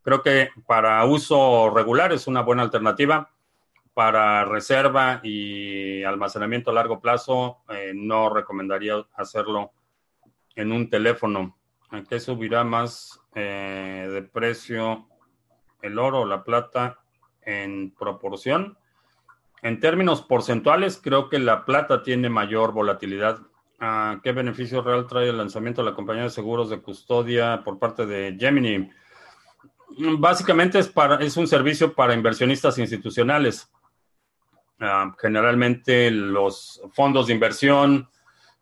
[0.02, 3.30] Creo que para uso regular es una buena alternativa.
[3.94, 7.58] Para reserva y almacenamiento a largo plazo,
[7.94, 9.72] no recomendaría hacerlo
[10.56, 11.58] en un teléfono.
[11.90, 15.08] ¿A qué subirá más de precio
[15.82, 17.00] el oro o la plata
[17.42, 18.78] en proporción?
[19.62, 23.40] En términos porcentuales, creo que la plata tiene mayor volatilidad.
[23.80, 27.78] Ah, ¿Qué beneficio real trae el lanzamiento de la compañía de seguros de custodia por
[27.78, 28.90] parte de Gemini?
[30.18, 33.72] Básicamente es, para, es un servicio para inversionistas institucionales.
[34.84, 38.10] Ah, generalmente los fondos de inversión,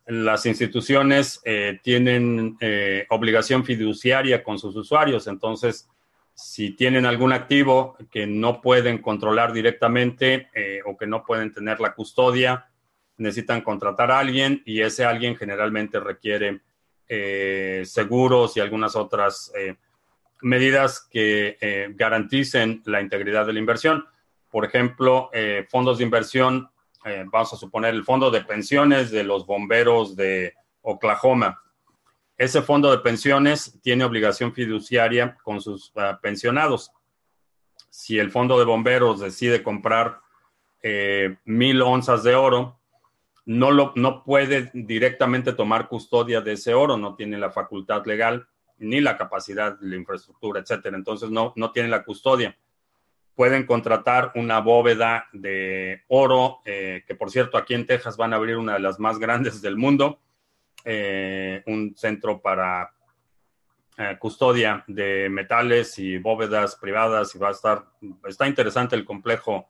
[0.06, 5.88] las instituciones eh, tienen eh, obligación fiduciaria con sus usuarios, entonces
[6.34, 11.80] si tienen algún activo que no pueden controlar directamente eh, o que no pueden tener
[11.80, 12.68] la custodia,
[13.16, 16.62] necesitan contratar a alguien y ese alguien generalmente requiere
[17.86, 19.52] seguros y algunas otras
[20.42, 21.58] medidas que
[21.96, 24.06] garanticen la integridad de la inversión.
[24.50, 25.30] Por ejemplo,
[25.70, 26.70] fondos de inversión,
[27.32, 31.62] vamos a suponer el fondo de pensiones de los bomberos de Oklahoma
[32.40, 36.90] ese fondo de pensiones tiene obligación fiduciaria con sus ah, pensionados.
[37.90, 40.22] Si el fondo de bomberos decide comprar
[40.82, 42.80] eh, mil onzas de oro,
[43.46, 48.48] no, lo, no puede directamente tomar custodia de ese oro, no tiene la facultad legal
[48.78, 50.96] ni la capacidad, la infraestructura, etcétera.
[50.96, 52.58] Entonces no, no tiene la custodia.
[53.40, 58.36] Pueden contratar una bóveda de oro, eh, que por cierto aquí en Texas van a
[58.36, 60.20] abrir una de las más grandes del mundo
[60.84, 62.94] eh, un centro para
[63.98, 67.86] eh, custodia de metales y bóvedas privadas y va a estar,
[68.28, 69.70] está interesante el complejo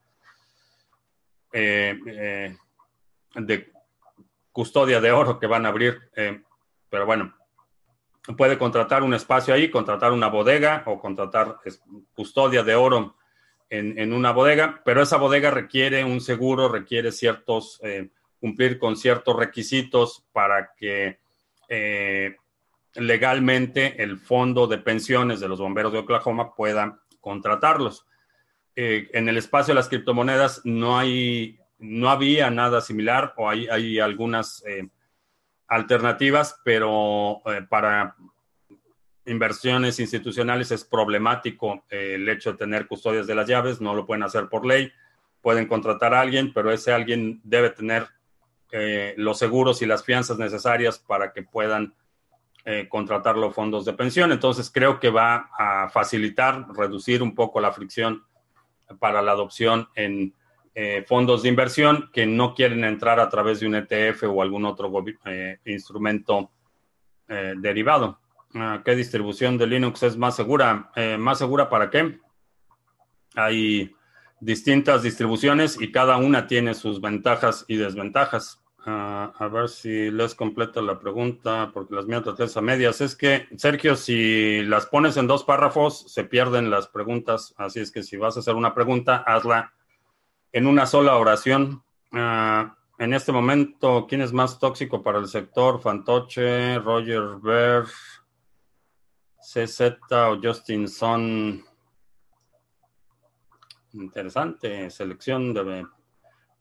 [1.52, 2.58] de
[4.52, 6.10] custodia de oro que van a abrir,
[6.90, 7.36] pero bueno,
[8.36, 11.58] puede contratar un espacio ahí, contratar una bodega o contratar
[12.16, 13.19] custodia de oro
[13.70, 17.80] en, una bodega, pero esa bodega requiere un seguro, requiere ciertos
[18.40, 21.20] cumplir con ciertos requisitos para que
[21.68, 22.36] eh,
[22.96, 28.06] legalmente el fondo de pensiones de los bomberos de Oklahoma pueda contratarlos.
[28.76, 33.68] Eh, en el espacio de las criptomonedas no hay, no había nada similar o hay,
[33.68, 34.88] hay algunas eh,
[35.68, 38.16] alternativas, pero para
[39.30, 44.24] inversiones institucionales es problemático el hecho de tener custodias de las llaves, no lo pueden
[44.24, 44.92] hacer por ley,
[45.42, 48.08] pueden contratar a alguien, pero ese alguien debe tener
[48.72, 51.94] eh, los seguros y las fianzas necesarias para que puedan
[52.66, 54.32] eh, contratar los fondos de pensión.
[54.32, 58.26] Entonces, creo que va a facilitar, reducir un poco la fricción
[59.00, 60.36] para la adopción en
[60.76, 64.66] eh, fondos de inversión que no quieren entrar a través de un ETF o algún
[64.66, 64.92] otro
[65.66, 66.52] instrumento
[67.28, 68.20] derivado.
[68.56, 70.92] Ah, ¿Qué distribución de Linux es más segura?
[71.18, 72.20] ¿Más segura para qué?
[73.36, 73.96] Hay
[74.40, 78.62] distintas distribuciones y cada una tiene sus ventajas y desventajas.
[78.86, 83.02] Ah, a ver si les completo la pregunta, porque las mías las a medias.
[83.02, 87.54] Es que, Sergio, si las pones en dos párrafos, se pierden las preguntas.
[87.58, 89.74] Así es que si vas a hacer una pregunta, hazla
[90.52, 91.84] en una sola oración.
[92.12, 95.82] Ah, en este momento, ¿quién es más tóxico para el sector?
[95.82, 97.84] Fantoche, Roger Ver,
[99.52, 101.64] CZ o Justin Son.
[103.94, 105.88] Interesante selección de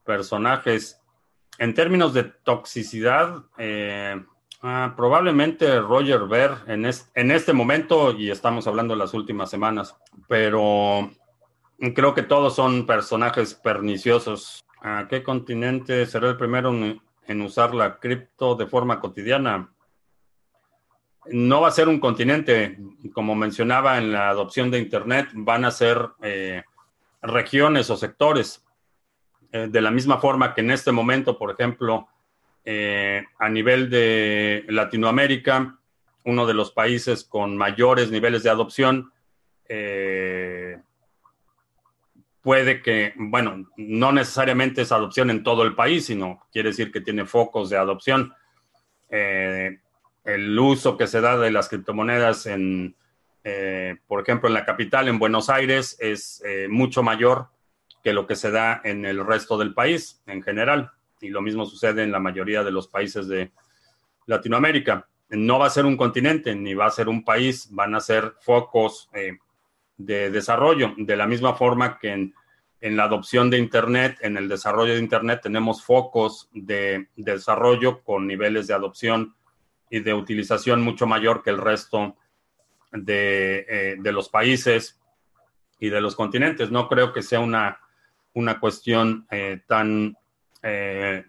[0.04, 0.98] personajes.
[1.58, 4.24] en términos de toxicidad, eh,
[4.62, 9.96] ah, probablemente Roger Ver en, en este momento, y estamos hablando de las últimas semanas,
[10.26, 11.10] pero
[11.94, 14.64] creo que todos son personajes perniciosos.
[14.80, 19.74] ¿A qué continente será el primero en usar la cripto de forma cotidiana?
[21.30, 22.78] No va a ser un continente,
[23.12, 26.62] como mencionaba en la adopción de Internet, van a ser eh,
[27.22, 28.64] regiones o sectores.
[29.50, 32.08] Eh, de la misma forma que en este momento, por ejemplo,
[32.64, 35.78] eh, a nivel de Latinoamérica,
[36.24, 39.12] uno de los países con mayores niveles de adopción,
[42.42, 47.02] puede que, bueno, no necesariamente es adopción en todo el país, sino quiere decir que
[47.02, 48.32] tiene focos de adopción
[50.28, 52.94] el uso que se da de las criptomonedas en,
[53.44, 57.48] eh, por ejemplo, en la capital, en Buenos Aires, es eh, mucho mayor
[58.04, 60.92] que lo que se da en el resto del país en general.
[61.22, 63.52] Y lo mismo sucede en la mayoría de los países de
[64.26, 65.08] Latinoamérica.
[65.30, 68.34] No va a ser un continente ni va a ser un país, van a ser
[68.40, 69.38] focos eh,
[69.96, 72.34] de desarrollo, de la misma forma que en,
[72.82, 78.02] en, la adopción de Internet, en el desarrollo de Internet, tenemos focos de, de desarrollo
[78.02, 79.34] con niveles de adopción
[79.90, 82.16] y de utilización mucho mayor que el resto
[82.92, 85.00] de, eh, de, los países
[85.78, 86.70] y de los continentes.
[86.70, 87.80] No creo que sea una,
[88.34, 90.16] una cuestión eh, tan
[90.62, 91.24] eh,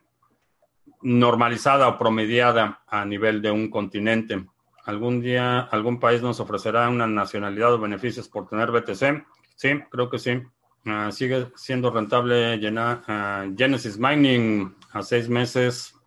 [1.02, 4.46] normalizada o promediada a nivel de un continente.
[4.86, 9.26] ¿Algún día algún país nos ofrecerá una nacionalidad o beneficios por tener BTC?
[9.56, 10.42] Sí, creo que sí.
[10.86, 15.99] Ah, sigue siendo rentable llenar, ah, Genesis Mining a seis meses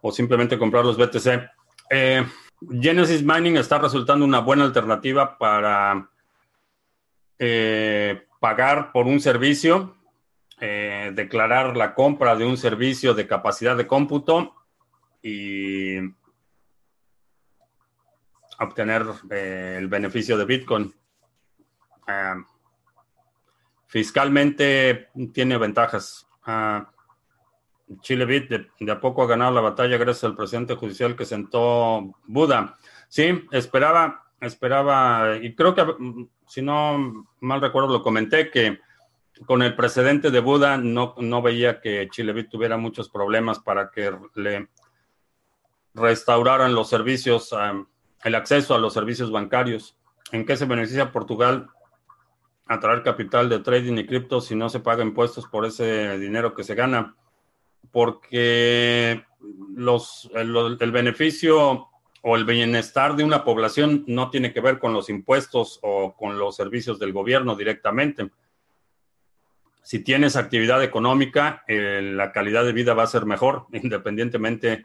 [0.00, 1.50] o simplemente comprar los BTC.
[1.90, 2.26] Eh,
[2.80, 6.10] Genesis Mining está resultando una buena alternativa para
[7.38, 9.96] eh, pagar por un servicio,
[10.60, 14.54] eh, declarar la compra de un servicio de capacidad de cómputo
[15.22, 15.98] y
[18.58, 20.94] obtener el beneficio de Bitcoin.
[23.86, 26.26] fiscalmente tiene ventajas.
[26.44, 26.90] Ah,
[28.00, 28.48] Chile Bit
[28.80, 32.76] de, a poco ha ganado la batalla gracias al presidente judicial que sentó Buda.
[33.08, 35.84] Sí, esperaba, esperaba, y creo que,
[36.46, 38.78] si no mal recuerdo, lo comenté, que
[39.46, 43.90] con el precedente de Buda no, no veía que Chile Bit tuviera muchos problemas para
[43.90, 44.68] que le
[45.94, 47.54] restauraran los servicios,
[48.24, 49.96] el acceso a los servicios bancarios.
[50.32, 51.68] ¿En qué se beneficia Portugal
[52.66, 56.54] a traer capital de trading y cripto si no se paga impuestos por ese dinero
[56.54, 57.16] que se gana?
[57.90, 59.24] Porque
[59.74, 61.88] los, el, beneficio
[62.22, 66.38] o el bienestar de una población no tiene que ver con los impuestos o con
[66.38, 68.30] los servicios del gobierno directamente.
[69.82, 74.84] Si tienes actividad económica, eh, la calidad de vida va a ser mejor, independientemente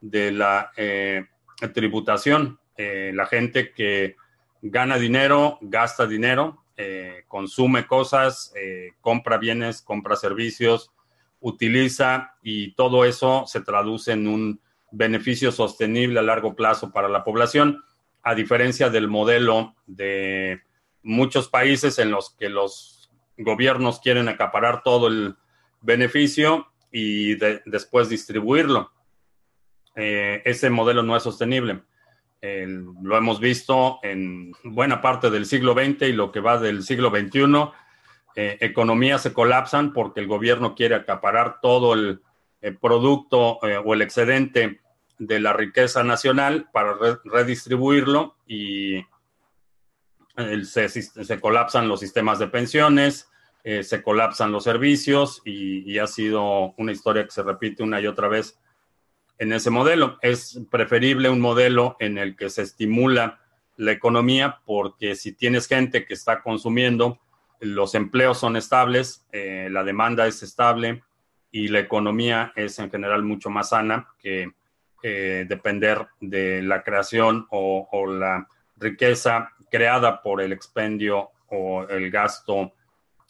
[0.00, 1.26] de la eh,
[1.72, 2.58] tributación.
[2.76, 4.16] Eh, la gente que
[4.60, 6.58] gana dinero, gasta dinero,
[7.28, 8.52] consume cosas,
[9.00, 10.90] compra bienes, compra servicios,
[11.42, 17.24] utiliza y todo eso se traduce en un beneficio sostenible a largo plazo para la
[17.24, 17.82] población,
[18.22, 20.62] a diferencia del modelo de
[21.02, 25.36] muchos países en los que los gobiernos quieren acaparar todo el
[25.80, 28.92] beneficio y después distribuirlo.
[29.96, 31.82] Eh, ese modelo no es sostenible.
[32.40, 37.10] lo hemos visto en buena parte del siglo XX y lo que va del siglo
[37.10, 37.70] XXI
[38.34, 42.20] eh, economías se colapsan porque el gobierno quiere acaparar todo el,
[42.80, 44.80] producto eh, o el excedente
[45.18, 49.04] de la riqueza nacional para redistribuirlo y
[50.64, 53.28] se, colapsan los sistemas de pensiones,
[53.64, 58.06] eh, se colapsan los servicios y, ha sido una historia que se repite una y
[58.06, 58.58] otra vez
[59.38, 60.18] en ese modelo.
[60.22, 63.40] Es preferible un modelo en el que se estimula
[63.76, 67.20] la economía porque si tienes gente que está consumiendo,
[67.62, 71.04] los empleos son estables, eh, la demanda es estable
[71.52, 74.50] y la economía es en general mucho más sana que
[75.04, 78.48] eh, depender de la creación o, la
[78.78, 82.72] riqueza creada por el expendio o el gasto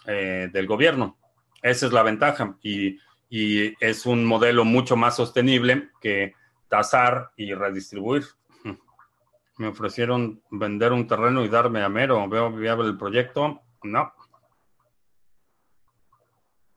[0.06, 1.18] eh, del gobierno.
[1.60, 6.34] Esa es la ventaja y, y, es un modelo mucho más sostenible que
[6.68, 8.24] tasar y redistribuir.
[9.58, 12.26] Me ofrecieron vender un terreno y darme a mero.
[12.30, 13.60] ¿Veo viable el proyecto?
[13.82, 14.12] No.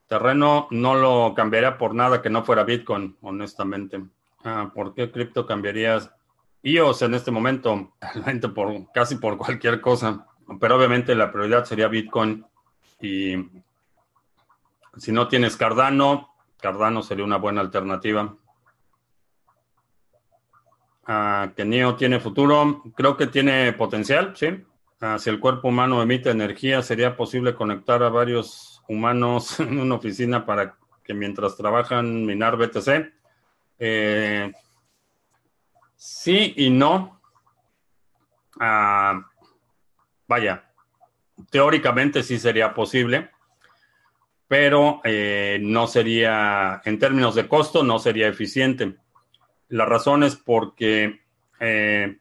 [0.06, 4.02] Terreno no lo cambiaría por nada que no fuera Bitcoin, honestamente.
[4.44, 6.10] Ah, ¿Por qué cripto cambiarías
[6.62, 7.92] IOS en este momento?
[8.54, 10.26] por, casi por cualquier cosa.
[10.60, 12.44] Pero obviamente la prioridad sería Bitcoin.
[13.00, 13.36] Y
[14.96, 16.30] si no tienes Cardano,
[16.60, 18.36] Cardano sería una buena alternativa.
[21.08, 24.64] Ah, que NEO tiene futuro, creo que tiene potencial, sí.
[25.00, 29.96] Ah, si el cuerpo humano emite energía, sería posible conectar a varios humanos en una
[29.96, 33.12] oficina para que mientras trabajan minar BTC.
[33.78, 34.52] Eh,
[35.94, 37.20] sí y no.
[38.58, 39.30] Ah,
[40.26, 40.64] vaya,
[41.50, 43.30] teóricamente sí sería posible,
[44.48, 48.96] pero eh, no sería, en términos de costo, no sería eficiente.
[49.68, 51.20] La razón es porque
[51.60, 52.16] eh,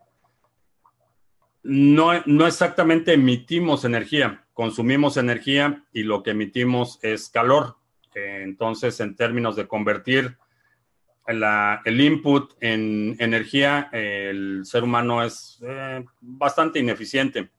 [1.64, 7.76] no, no, exactamente emitimos energía, consumimos energía y lo que emitimos es calor.
[8.16, 10.38] Eh, entonces, en términos de convertir
[11.28, 17.52] el input en energía, el ser humano es eh, bastante ineficiente.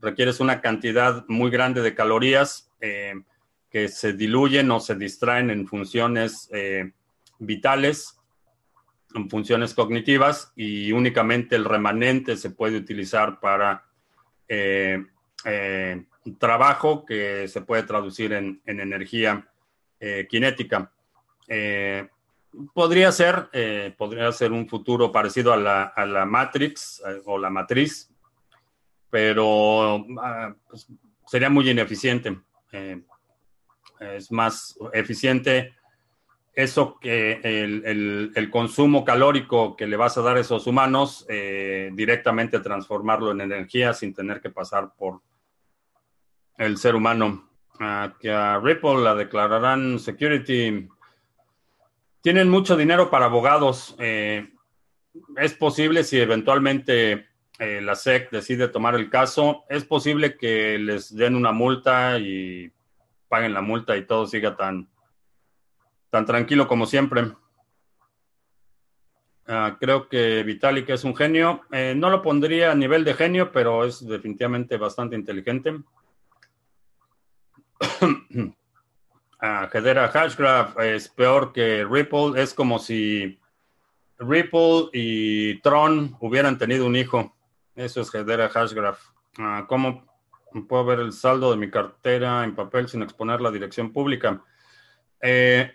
[0.00, 2.68] Requieres una cantidad muy grande de calorías
[3.70, 6.50] que se diluyen o se distraen en funciones
[7.38, 8.20] vitales
[9.14, 13.84] en funciones cognitivas y únicamente el remanente se puede utilizar para
[14.48, 15.04] eh,
[15.44, 16.04] eh,
[16.38, 19.48] trabajo que se puede traducir en, energía
[19.98, 20.92] eh, cinética.
[22.74, 23.48] podría ser,
[23.96, 28.10] podría ser un futuro parecido a la, Matrix o la matriz,
[29.10, 30.86] pero ah, pues,
[31.26, 32.38] sería muy ineficiente.
[34.00, 35.74] es más eficiente
[36.54, 42.60] eso que el, consumo calórico que le vas a dar a esos humanos, eh, directamente
[42.60, 45.20] transformarlo en energía sin tener que pasar por
[46.60, 47.48] el ser humano.
[48.20, 50.88] que a Ripple la declararán security.
[52.20, 53.96] Tienen mucho dinero para abogados.
[53.98, 54.52] Eh,
[55.38, 61.16] es posible si eventualmente eh, la SEC decide tomar el caso, es posible que les
[61.16, 62.70] den una multa y
[63.28, 64.90] paguen la multa y todo siga tan
[66.10, 67.32] tan tranquilo como siempre.
[69.46, 71.62] Ah, creo que Vitalik es un genio.
[71.72, 75.80] Eh, no lo pondría a nivel de genio, pero es definitivamente bastante inteligente.
[77.80, 78.52] Uh,
[79.72, 82.40] Hedera Hashgraph es peor que Ripple.
[82.40, 83.38] Es como si
[84.18, 87.34] Ripple y Tron hubieran tenido un hijo.
[87.74, 89.00] Eso es Hedera Hashgraph.
[89.38, 90.04] Uh, ¿Cómo
[90.68, 94.42] puedo ver el saldo de mi cartera en papel sin exponer la dirección pública?
[95.20, 95.72] Eh,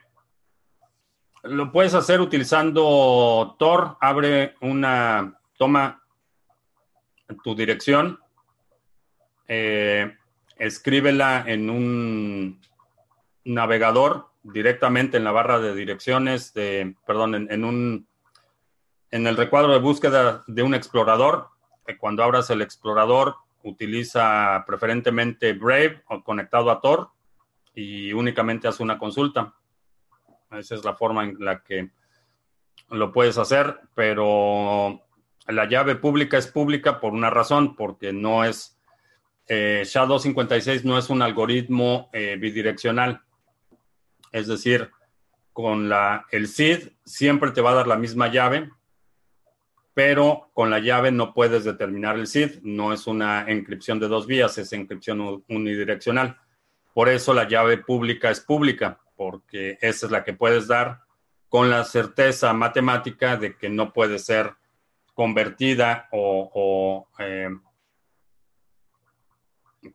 [1.44, 6.04] lo puedes hacer utilizando Tor, abre una, toma
[7.44, 8.20] tu dirección,
[9.48, 10.16] eh,
[10.58, 12.62] escríbela en un
[13.44, 18.08] navegador directamente en la barra de direcciones, de, perdón, en, un,
[19.12, 21.50] en el recuadro de búsqueda de un explorador.
[22.00, 27.10] cuando abras el explorador, utiliza preferentemente Brave o conectado a Tor
[27.74, 29.56] y únicamente haz una consulta.
[30.52, 31.90] Esa es la forma en la que
[32.90, 35.02] lo puedes hacer, pero
[35.48, 38.75] la llave pública es pública por una razón, porque no es,
[39.48, 43.22] eh, SHA-256 no es un algoritmo eh, bidireccional.
[44.32, 44.92] Es decir,
[45.54, 48.70] con la, el SID siempre te va a dar la misma llave,
[49.94, 52.62] pero con la llave no puedes determinar el SID.
[52.64, 56.38] No es una encripción de dos vías, es encripción unidireccional.
[56.94, 61.02] Por eso la llave pública es pública porque esa es la que puedes dar
[61.50, 64.56] con la certeza matemática de que no puede ser
[65.14, 67.50] convertida o, eh,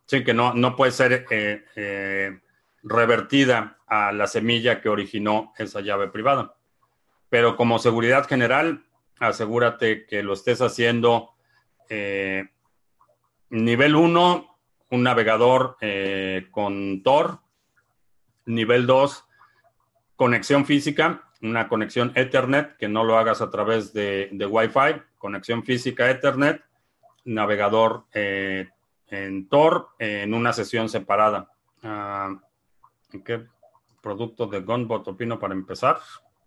[0.06, 2.40] sí, que no, no puede ser eh, eh,
[2.82, 6.54] revertida a la semilla que originó esa llave privada.
[7.28, 8.84] Pero como seguridad general,
[9.18, 11.30] asegúrate que lo estés haciendo
[13.50, 14.58] nivel 1,
[14.90, 15.76] un navegador
[16.52, 17.40] con Tor,
[18.46, 19.24] Nivel 2,
[20.16, 25.64] conexión física, una conexión Ethernet, que no lo hagas a través de, de Wi-Fi, conexión
[25.64, 26.62] física Ethernet,
[27.24, 28.68] navegador eh,
[29.10, 31.50] en Tor, en una sesión separada.
[31.82, 32.34] Ah,
[33.24, 33.44] ¿Qué
[34.00, 35.98] producto de Gunbot opino para empezar?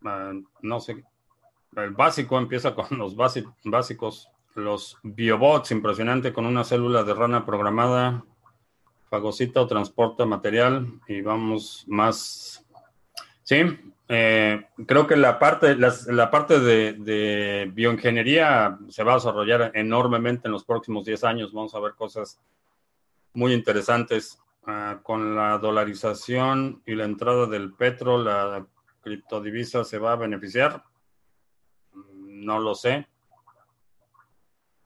[0.04, 1.04] Ah, no sé.
[1.76, 4.30] El básico empieza con los básicos.
[4.56, 8.24] Los biobots, impresionante, con una célula de rana programada
[9.10, 12.66] fagocita o transporta material y vamos más.
[13.44, 20.48] Sí, eh, creo que la parte, la, parte de, bioingeniería se va a desarrollar enormemente
[20.48, 21.54] en los próximos 10 años.
[21.54, 22.40] Vamos a ver cosas
[23.34, 24.40] muy interesantes.
[24.66, 28.66] Ah, con la dolarización y la entrada del petro, la
[29.02, 30.84] criptodivisa se va a beneficiar.
[31.94, 33.08] No lo sé.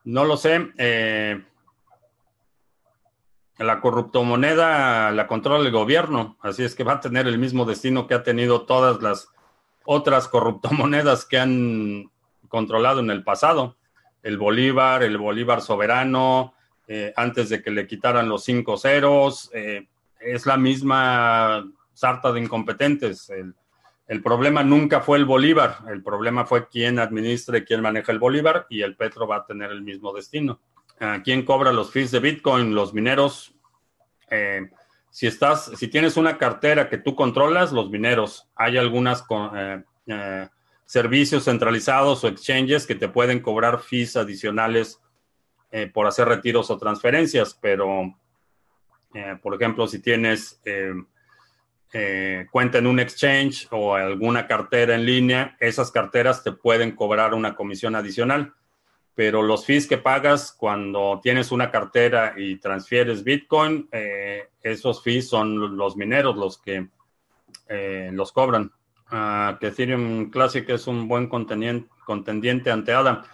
[0.04, 0.72] No lo sé.
[0.78, 1.44] Eh,
[3.58, 8.08] la corruptomoneda la controla el gobierno, así es que va a tener el mismo destino
[8.08, 9.30] que ha tenido todas las
[9.86, 12.12] otras corruptomonedas que han
[12.50, 13.78] controlado en el pasado.
[14.22, 16.54] El Bolívar, el Bolívar soberano,
[16.88, 19.88] eh, antes de que le quitaran los cinco ceros, eh,
[20.20, 23.30] es la misma sarta de incompetentes.
[23.30, 23.56] El,
[24.08, 28.20] el, problema nunca fue el Bolívar, el problema fue quién administra y quién maneja el
[28.20, 30.60] Bolívar y el Petro va a tener el mismo destino.
[31.24, 32.74] ¿Quién cobra los fees de Bitcoin?
[32.74, 33.54] Los mineros.
[34.32, 34.70] Eh,
[35.12, 38.50] si estás, si tienes una cartera que tú controlas, los mineros.
[38.56, 39.24] Hay algunos
[39.56, 40.48] eh, eh,
[40.86, 45.02] servicios centralizados o exchanges que te pueden cobrar fees adicionales
[45.94, 48.16] por hacer retiros o transferencias, pero,
[49.44, 50.62] por ejemplo, si tienes
[52.52, 57.54] cuenta en un exchange o alguna cartera en línea, esas carteras te pueden cobrar una
[57.54, 58.56] comisión adicional
[59.18, 65.28] pero los fees que pagas cuando tienes una cartera y transfieres Bitcoin, eh, esos fees
[65.28, 66.88] son los mineros los que
[67.68, 68.72] eh, los cobran.
[69.12, 73.26] Uh, que Ethereum Classic es un buen contendiente ante ADA.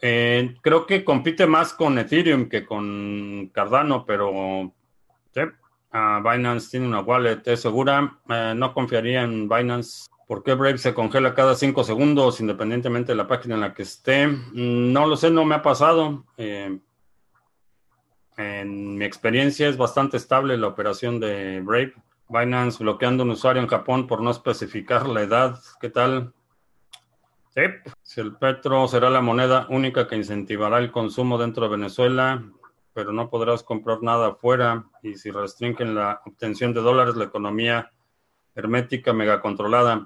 [0.00, 4.72] Eh, creo que compite más con Ethereum que con Cardano, pero.
[5.92, 8.20] Ah, Binance tiene una wallet, segura.
[8.26, 13.28] no confiaría en Binance ¿Por qué Brave se congela cada cinco segundos independientemente de la
[13.28, 14.26] página en la que esté?
[14.26, 16.24] Mm, no lo sé, no me ha pasado.
[16.36, 16.78] Eh,
[18.36, 21.94] en mi experiencia es bastante estable la operación de Brave.
[22.28, 25.60] Binance bloqueando un usuario en Japón por no especificar la edad.
[25.80, 26.34] ¿Qué tal?
[27.54, 27.62] Sí.
[28.02, 32.42] Si el petro será la moneda única que incentivará el consumo dentro de Venezuela,
[32.92, 34.86] pero no podrás comprar nada afuera.
[35.04, 37.92] Y si restringen la obtención de dólares, la economía
[38.56, 40.04] hermética mega controlada.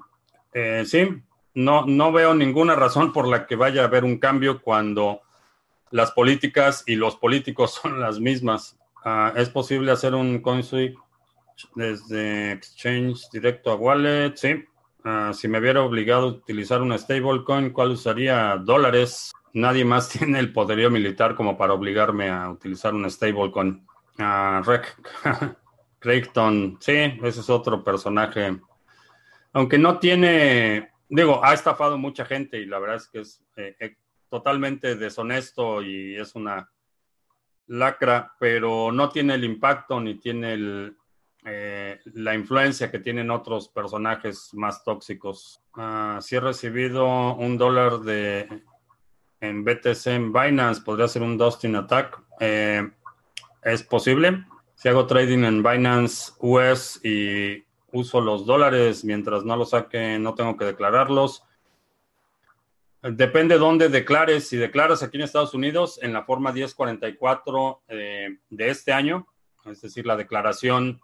[0.53, 1.23] Eh, sí,
[1.55, 5.21] no, no veo ninguna razón por la que vaya a haber un cambio cuando
[5.91, 8.77] las políticas y los políticos son las mismas.
[9.05, 10.97] Ah, ¿Es posible hacer un coin switch
[11.75, 14.35] desde exchange directo a wallet?
[14.37, 14.65] Sí.
[15.05, 18.57] Ah, si me viera obligado a utilizar una stablecoin, ¿cuál usaría?
[18.57, 19.33] Dólares.
[19.53, 23.87] Nadie más tiene el poderío militar como para obligarme a utilizar una stablecoin.
[24.19, 24.63] Uh,
[25.99, 28.61] Creighton, sí, ese es otro personaje
[29.53, 33.77] aunque no tiene, digo, ha estafado mucha gente y la verdad es que es eh,
[33.81, 33.97] eh,
[34.29, 36.71] totalmente deshonesto y es una
[37.67, 40.93] lacra, pero no tiene el impacto ni tiene
[41.45, 45.63] eh, la influencia que tienen otros personajes más tóxicos.
[45.75, 48.63] Ah, si he recibido un dólar de
[49.41, 52.23] en BTC en Binance, podría ser un Dustin Attack.
[53.63, 54.45] es posible.
[54.75, 60.35] Si hago trading en Binance US y uso los dólares mientras no los saque, no
[60.35, 61.45] tengo que declararlos.
[63.03, 64.49] Depende dónde declares.
[64.49, 69.27] Si declaras aquí en Estados Unidos, en la forma 1044 eh, de este año,
[69.65, 71.01] es decir, la declaración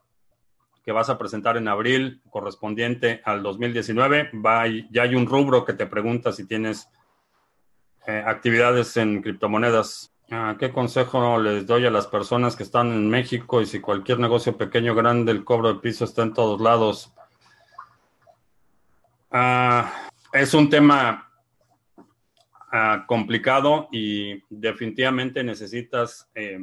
[0.85, 5.73] que vas a presentar en abril correspondiente al 2019, va, ya hay un rubro que
[5.73, 6.89] te pregunta si tienes
[8.07, 10.16] eh, actividades en criptomonedas.
[10.31, 14.19] Ah, ¿Qué consejo les doy a las personas que están en México y si cualquier
[14.19, 17.13] negocio pequeño o grande, el cobro de piso está en todos lados?
[19.31, 21.31] Ah, es un tema
[22.73, 26.59] ah, complicado y definitivamente necesitas eh,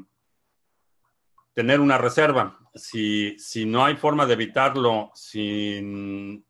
[1.53, 2.59] tener una reserva.
[2.76, 6.43] Si, si no hay forma de evitarlo sin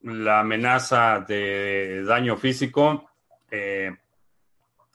[0.00, 3.10] la amenaza de daño físico,
[3.50, 3.94] eh,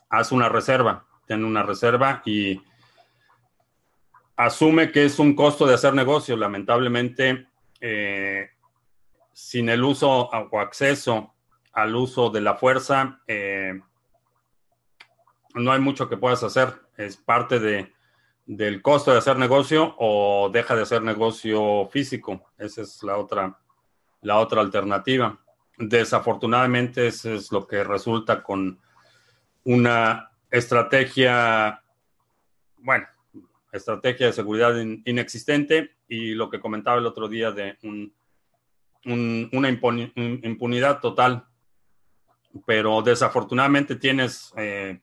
[0.10, 2.62] haz una reserva, ten una reserva y
[4.36, 6.38] asume que es un costo de hacer negocio.
[6.38, 7.48] Lamentablemente,
[7.82, 8.50] eh,
[9.34, 11.34] sin el uso o acceso
[11.74, 13.80] al uso de la fuerza, eh,
[15.54, 16.74] no hay mucho que puedas hacer.
[16.96, 17.94] Es parte de,
[18.46, 22.52] del costo de hacer negocio o deja de hacer negocio físico.
[22.58, 23.60] Esa es la otra,
[24.22, 25.40] la otra alternativa.
[25.78, 28.80] Desafortunadamente, eso es lo que resulta con
[29.68, 31.84] una estrategia,
[32.78, 33.06] bueno,
[33.74, 37.78] estrategia de seguridad inexistente y lo que comentaba el otro día de
[39.04, 41.46] una impunidad total.
[42.66, 45.02] Pero desafortunadamente tienes eh,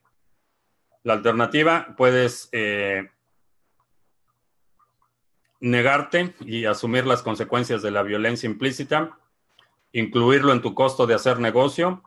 [1.03, 3.07] la alternativa, puedes eh,
[5.59, 9.19] negarte y asumir las consecuencias de la violencia implícita,
[9.91, 12.01] incluirlo en tu costo de hacer negocio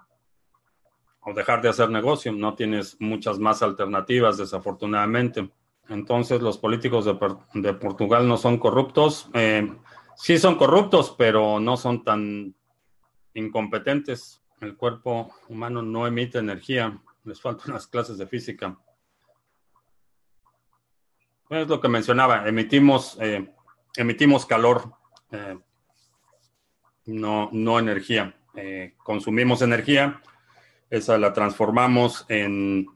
[1.28, 2.32] o dejar de hacer negocio.
[2.32, 5.50] No tienes muchas más alternativas, desafortunadamente.
[5.88, 9.28] Entonces, los políticos de, Portugal no son corruptos.
[9.34, 9.70] Eh,
[10.16, 12.54] sí son corruptos, pero no son tan
[13.34, 14.42] incompetentes.
[14.60, 16.98] El cuerpo humano no emite energía.
[17.24, 18.78] Les faltan las clases de física.
[21.50, 23.54] Es lo que mencionaba, emitimos, eh,
[23.96, 24.92] emitimos calor,
[25.30, 25.58] eh,
[27.06, 28.34] no, no energía.
[29.04, 30.20] Consumimos energía,
[30.90, 32.86] esa la transformamos en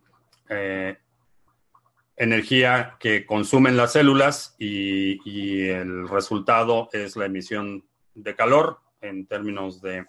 [2.16, 9.26] energía que consumen las células y, y, el resultado es la emisión de calor en
[9.26, 10.04] términos de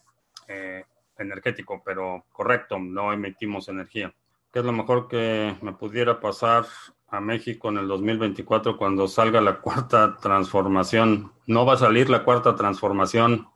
[1.18, 4.14] energético, pero correcto, no emitimos energía.
[4.52, 6.66] ¿Qué es lo mejor que me pudiera pasar
[7.14, 11.32] a México en el 2024 cuando salga la cuarta transformación.
[11.46, 13.48] No va a salir la cuarta transformación.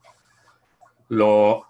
[1.10, 1.66] Lo,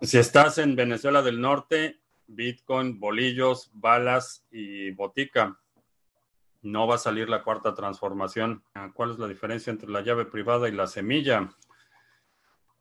[0.00, 5.58] si estás en Venezuela del Norte, Bitcoin, bolillos, balas y botica,
[6.62, 8.62] no va a salir la cuarta transformación.
[8.94, 11.50] ¿Cuál es la diferencia entre la llave privada y la semilla?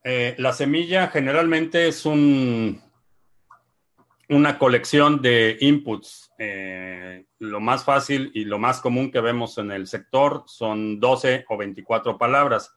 [0.03, 2.81] Eh, la semilla generalmente es un
[4.31, 6.31] una colección de inputs.
[6.37, 11.45] Eh, lo más fácil y lo más común que vemos en el sector son 12
[11.49, 12.73] o 24 palabras,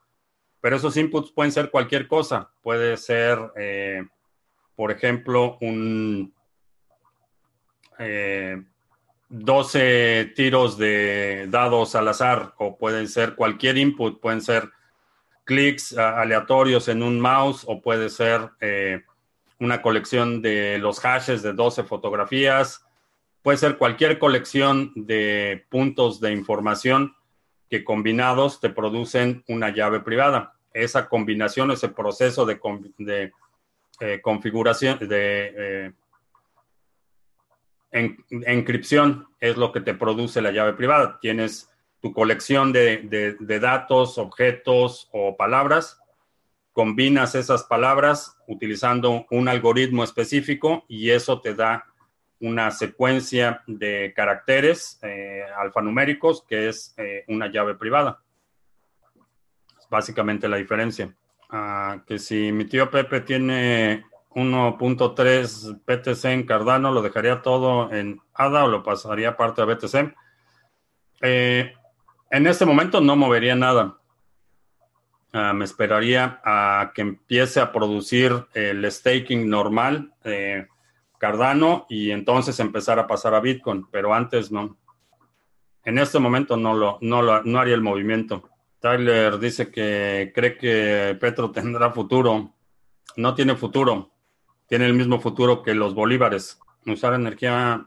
[0.61, 2.51] pero esos inputs pueden ser cualquier cosa.
[2.61, 4.05] Puede ser, eh,
[4.75, 6.34] por ejemplo, un
[7.99, 8.61] 12
[9.79, 14.71] eh, tiros de dados al azar o pueden ser cualquier input, pueden ser
[15.45, 18.51] clics aleatorios en un mouse o puede ser
[19.61, 22.85] una colección de los hashes de 12 fotografías,
[23.43, 27.15] puede ser cualquier colección de puntos de información
[27.69, 30.55] que combinados te producen una llave privada.
[30.73, 32.61] Esa combinación, ese proceso de,
[34.01, 35.93] eh, configuración, de eh,
[37.95, 41.19] encripción es lo que te produce la llave privada.
[41.21, 41.71] Tienes
[42.01, 46.01] tu colección de datos, objetos o palabras
[46.75, 51.87] combinas esas palabras utilizando un algoritmo específico y eso te da
[52.41, 58.21] una secuencia de caracteres eh, alfanuméricos que es eh, una llave privada.
[59.79, 61.15] Es básicamente la diferencia.
[61.49, 68.20] Ah, que si mi tío Pepe tiene 1.3 BTC en Cardano, ¿lo dejaría todo en
[68.35, 70.14] ADA o lo pasaría parte a BTC?
[71.22, 71.72] Eh,
[72.30, 73.99] en este momento no movería nada.
[75.32, 80.66] Ah, me esperaría a que empiece a producir el staking normal eh,
[81.18, 84.76] Cardano y entonces empezar a pasar a Bitcoin, pero antes no.
[85.85, 88.49] En este momento no, lo, no, lo, no haría el movimiento.
[88.78, 92.55] Tyler dice que cree que Petro tendrá futuro.
[93.16, 94.14] No tiene futuro.
[94.67, 96.59] Tiene el mismo futuro que los bolívares.
[96.87, 97.87] Usar energía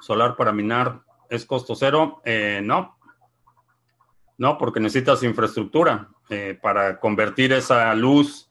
[0.00, 2.20] solar para minar es costo cero.
[2.24, 2.98] Eh, no,
[4.38, 8.48] no, porque necesitas infraestructura eh, para convertir esa luz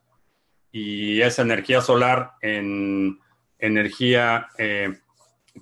[0.70, 3.20] y esa energía solar en
[3.58, 5.00] energía eh,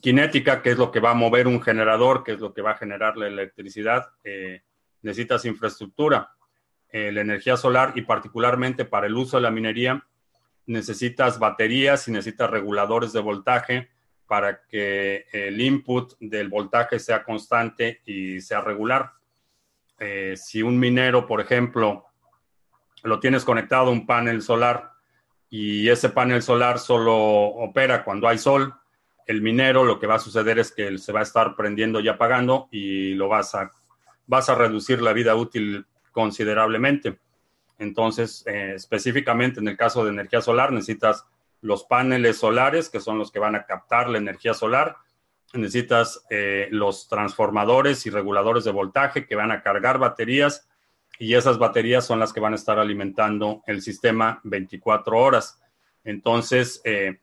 [0.02, 2.72] cinética, que es lo que va a mover un generador, que es lo que va
[2.72, 4.08] a generar la electricidad.
[4.24, 4.64] Eh,
[5.04, 6.32] necesitas infraestructura.
[6.92, 10.08] la energía solar y particularmente para el uso de la minería,
[10.68, 13.90] necesitas baterías y necesitas reguladores de voltaje
[14.28, 19.12] para que el input del voltaje sea constante y sea regular.
[20.00, 22.06] Eh, si un minero, por ejemplo,
[23.04, 24.92] lo tienes conectado a un panel solar
[25.50, 28.74] y ese panel solar solo opera cuando hay sol,
[29.28, 32.08] el minero lo que va a suceder es que se va a estar prendiendo y
[32.08, 33.72] apagando y lo vas a,
[34.28, 37.20] vas a reducir la vida útil considerablemente.
[37.78, 41.26] Entonces, eh, específicamente en el caso de energía solar, necesitas
[41.62, 44.98] los paneles solares, que son los que van a captar la energía solar,
[45.54, 50.68] necesitas eh, los transformadores y reguladores de voltaje que van a cargar baterías
[51.18, 55.62] y esas baterías son las que van a estar alimentando el sistema 24 horas.
[56.04, 57.20] Entonces, eh,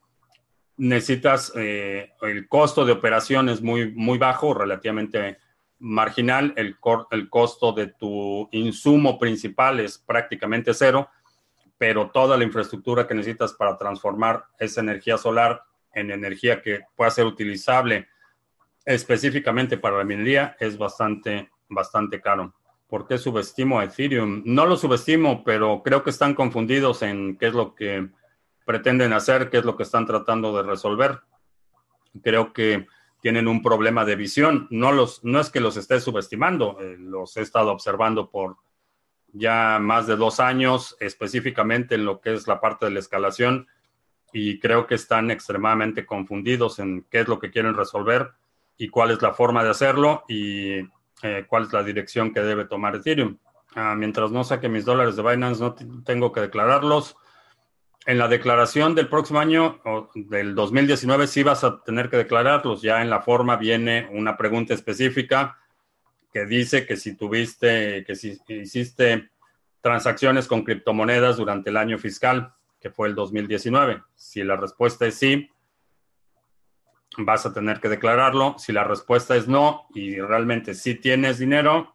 [0.78, 5.36] necesitas, el costo de operación es muy, muy bajo, relativamente
[5.83, 6.76] marginal, el,
[7.11, 11.09] el costo de tu insumo principal es prácticamente cero,
[11.76, 17.11] pero toda la infraestructura que necesitas para transformar esa energía solar en energía que pueda
[17.11, 18.07] ser utilizable
[18.85, 22.55] específicamente para la minería es bastante, bastante caro.
[22.87, 24.43] ¿Por qué subestimo a Ethereum?
[24.45, 28.09] No lo subestimo, pero creo que están confundidos en qué es lo que
[28.64, 31.20] pretenden hacer, qué es lo que están tratando de resolver.
[32.22, 32.87] Creo que
[33.22, 34.66] tienen un problema de visión.
[34.70, 38.56] No, los, no es que los esté subestimando, eh, los he estado observando por
[39.32, 43.68] ya más de dos años, específicamente en lo que es la parte de la escalación,
[44.32, 48.32] y creo que están extremadamente confundidos en qué es lo que quieren resolver
[48.76, 50.80] y cuál es la forma de hacerlo y
[51.22, 53.38] eh, cuál es la dirección que debe tomar Ethereum.
[53.74, 57.16] Ah, mientras no saque mis dólares de Binance, no tengo que declararlos.
[58.05, 62.82] En la declaración del próximo año, o del 2019, sí vas a tener que declararlos.
[62.82, 65.57] Ya en la forma viene una pregunta específica
[66.32, 69.30] que dice que si tuviste, que si hiciste
[69.80, 74.03] transacciones con criptomonedas durante el año fiscal, que fue el 2019.
[74.14, 75.48] Si la respuesta es sí,
[77.18, 78.57] vas a tener que declararlo.
[78.59, 81.94] Si la respuesta es no y realmente sí tienes dinero,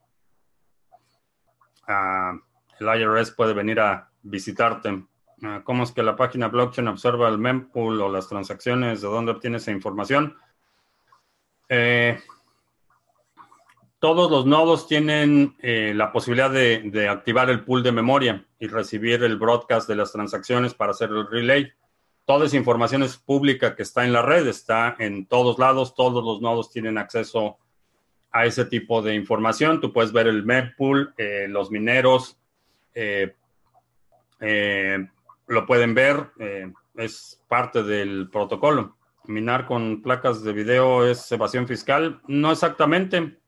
[1.89, 2.39] uh,
[2.79, 5.03] el IRS puede venir a visitarte.
[5.41, 9.01] Uh, ¿Cómo es que la página blockchain observa el mempool o las transacciones?
[9.01, 10.35] ¿De dónde obtiene esa información?
[11.69, 12.19] Eh,
[13.99, 18.67] todos los nodos tienen eh, la posibilidad de, de, activar el pool de memoria y
[18.67, 21.71] recibir el broadcast de las transacciones para hacer el relay.
[22.25, 26.23] Toda esa información es pública que está en la red, está en todos lados, todos
[26.23, 27.57] los nodos tienen acceso
[28.31, 29.81] a ese tipo de información.
[29.81, 32.37] Tú puedes ver el mempool, eh, los mineros
[32.93, 33.33] eh,
[34.39, 35.07] eh,
[35.47, 38.97] lo pueden ver, eh, es parte del protocolo.
[39.25, 42.21] Minar con placas de video es evasión fiscal.
[42.27, 43.39] No exactamente.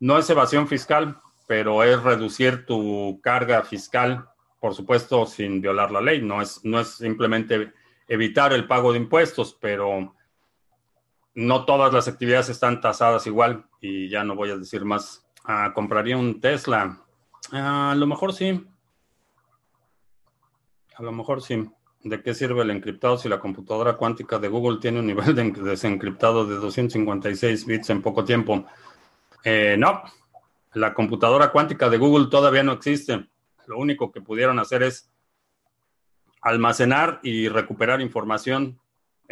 [0.00, 4.26] No es evasión fiscal, pero es reducir tu carga fiscal,
[4.60, 6.22] por supuesto, sin violar la ley.
[6.22, 7.72] No es, no es simplemente
[8.08, 10.14] evitar el pago de impuestos, pero
[11.34, 15.26] no todas las actividades están tasadas igual y ya no voy a decir más.
[15.44, 17.00] Ah, compraría un Tesla.
[17.52, 18.66] Ah, a lo mejor sí.
[20.96, 21.68] A lo mejor sí.
[22.04, 25.50] ¿De qué sirve el encriptado si la computadora cuántica de Google tiene un nivel de
[25.52, 28.66] desencriptado de 256 bits en poco tiempo?
[29.44, 30.02] Eh, no,
[30.74, 33.28] la computadora cuántica de Google todavía no existe.
[33.66, 35.12] Lo único que pudieron hacer es
[36.40, 38.80] almacenar y recuperar información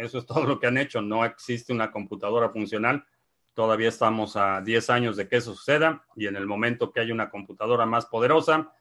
[0.01, 1.01] eso es todo lo que han hecho.
[1.01, 3.05] No existe una computadora funcional.
[3.53, 7.13] Todavía estamos a 10 años de que eso suceda y en el momento que haya
[7.13, 8.73] una computadora más poderosa,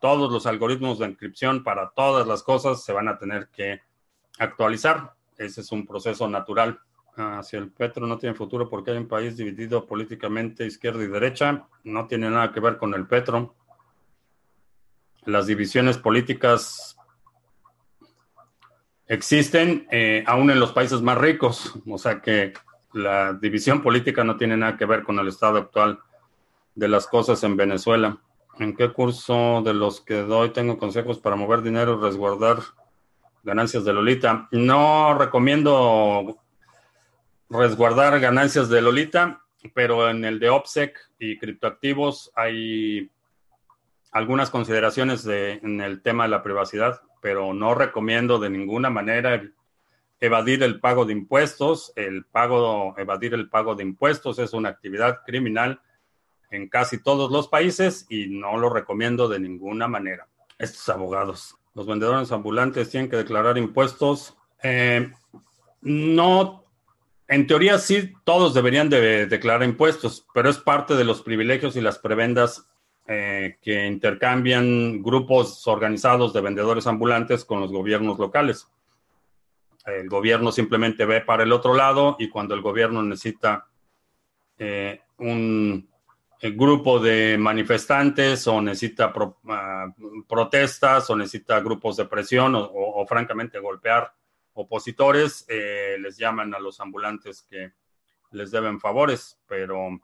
[0.00, 3.80] todos los algoritmos de encripción para todas las cosas se van a tener que
[4.38, 5.14] actualizar.
[5.36, 6.80] Ese es un proceso natural.
[7.16, 11.08] Ah, si el petro no tiene futuro porque hay un país dividido políticamente izquierda y
[11.08, 13.54] derecha, no tiene nada que ver con el petro.
[15.24, 16.96] Las divisiones políticas
[19.06, 22.52] existen eh, aún en los países más ricos, o sea que
[22.92, 25.98] la división política no tiene nada que ver con el estado actual
[26.74, 28.18] de las cosas en Venezuela.
[28.58, 32.58] ¿En qué curso de los que doy tengo consejos para mover dinero y resguardar
[33.42, 34.48] ganancias de Lolita?
[34.50, 36.38] No recomiendo
[37.48, 39.42] resguardar ganancias de Lolita,
[39.74, 43.10] pero en el de OPSEC y criptoactivos hay
[44.10, 49.42] algunas consideraciones de, en el tema de la privacidad pero no recomiendo de ninguna manera
[50.20, 51.92] evadir el pago de impuestos.
[51.96, 55.80] El pago, evadir el pago de impuestos es una actividad criminal
[56.50, 60.28] en casi todos los países y no lo recomiendo de ninguna manera.
[60.58, 64.36] Estos abogados, los vendedores ambulantes tienen que declarar impuestos.
[64.62, 65.12] Eh,
[65.82, 66.64] no,
[67.28, 71.80] en teoría sí, todos deberían de declarar impuestos, pero es parte de los privilegios y
[71.80, 72.66] las prebendas
[73.06, 78.68] eh, que intercambian grupos organizados de vendedores ambulantes con los gobiernos locales.
[79.86, 83.66] El gobierno simplemente ve para el otro lado y cuando el gobierno necesita
[84.58, 85.88] eh, un
[86.40, 89.12] eh, grupo de manifestantes o necesita
[89.48, 89.86] ah,
[90.28, 94.12] protestas o necesita grupos de presión o francamente golpear
[94.54, 97.74] opositores, les llaman a los ambulantes que
[98.32, 100.00] les deben favores, pero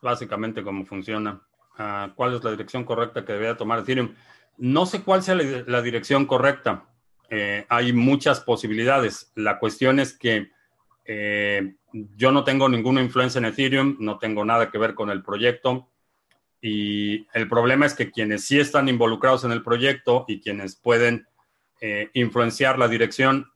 [0.00, 1.40] básicamente cómo funciona.
[1.78, 4.14] Ah, ¿Cuál es la dirección correcta que debería tomar Ethereum?
[4.58, 6.84] No sé cuál sea la, dirección correcta.
[7.30, 9.32] Eh, hay muchas posibilidades.
[9.34, 10.50] La cuestión es que
[11.12, 15.22] eh, yo no tengo ninguna influencia en Ethereum, no tengo nada que ver con el
[15.22, 15.88] proyecto.
[16.62, 21.26] Y el problema es que quienes sí están involucrados en el proyecto y quienes pueden
[21.80, 23.50] eh, influenciar la dirección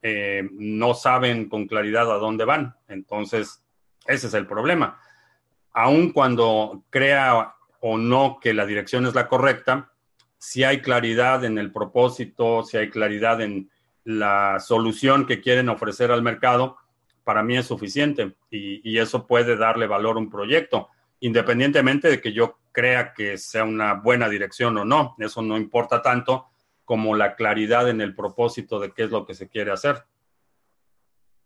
[0.53, 2.75] no saben con claridad a dónde van.
[2.89, 3.63] Entonces,
[4.07, 4.99] ese es el problema
[5.75, 9.93] aun cuando crea o no que la dirección es la correcta,
[10.39, 13.71] si hay claridad en el propósito, si hay claridad en
[14.05, 16.77] la solución que quieren ofrecer al mercado,
[17.25, 20.89] para mí es suficiente y, eso puede darle valor a un proyecto,
[21.21, 25.17] independientemente de que yo crea que sea una buena dirección o no.
[25.19, 26.47] Eso no importa tanto
[26.85, 30.05] como la claridad en el propósito de qué es lo que se quiere hacer.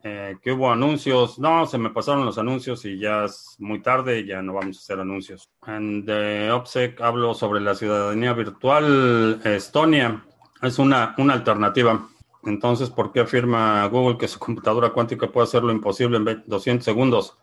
[0.02, 1.38] Eh, hubo anuncios.
[1.38, 4.80] No, se me pasaron los anuncios y ya es muy tarde, ya no vamos a
[4.80, 5.48] hacer anuncios.
[5.66, 9.40] En the OPSEC hablo sobre la ciudadanía virtual.
[9.44, 10.24] Estonia
[10.62, 12.08] es una, una alternativa.
[12.44, 16.84] Entonces, ¿por qué afirma Google que su computadora cuántica puede hacer lo imposible en 200
[16.84, 17.36] segundos?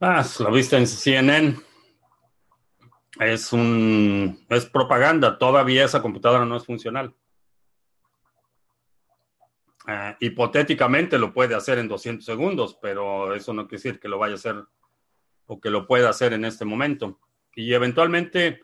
[0.00, 1.56] Ah, lo viste en CNN.
[3.18, 5.38] Es un es propaganda.
[5.38, 7.14] Todavía esa computadora no es funcional.
[9.88, 14.18] Eh, hipotéticamente lo puede hacer en 200 segundos, pero eso no quiere decir que lo
[14.18, 14.64] vaya a hacer
[15.46, 17.20] o que lo pueda hacer en este momento.
[17.54, 18.62] Y eventualmente,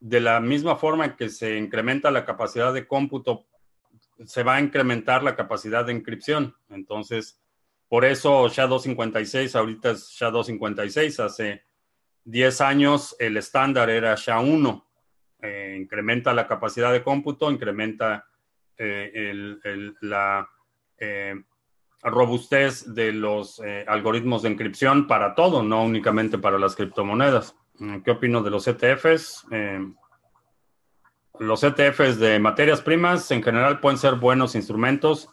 [0.00, 3.46] de la misma forma que se incrementa la capacidad de cómputo,
[4.24, 6.54] se va a incrementar la capacidad de encripción.
[6.68, 7.40] Entonces,
[7.88, 11.24] por eso SHA-256 ahorita es SHA-256.
[11.24, 11.62] Hace
[12.24, 14.84] 10 años el estándar era SHA-1.
[15.42, 18.26] Eh, incrementa la capacidad de cómputo, incrementa
[18.78, 19.56] eh,
[20.00, 20.48] la
[20.98, 21.34] eh,
[22.02, 27.56] robustez de los algoritmos de encripción para todo, no únicamente para las criptomonedas.
[28.04, 29.46] ¿Qué opino de los ETFs?
[31.38, 35.28] Los ETFs de materias primas en general pueden ser buenos instrumentos.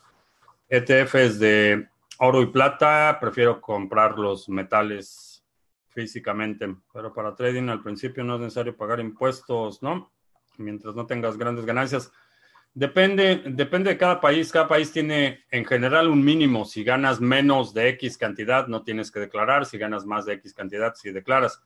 [0.70, 1.88] ETFs de
[2.18, 5.44] oro y plata, prefiero comprar los metales
[5.90, 10.12] físicamente, pero para trading al principio no es necesario pagar impuestos, ¿no?
[10.58, 12.12] Mientras no tengas grandes ganancias.
[12.74, 14.52] Depende, depende de cada país.
[14.52, 16.64] Cada país tiene en general un mínimo.
[16.64, 19.66] Si ganas menos de X cantidad, no tienes que declarar.
[19.66, 21.62] Si ganas más de X cantidad, si declaras.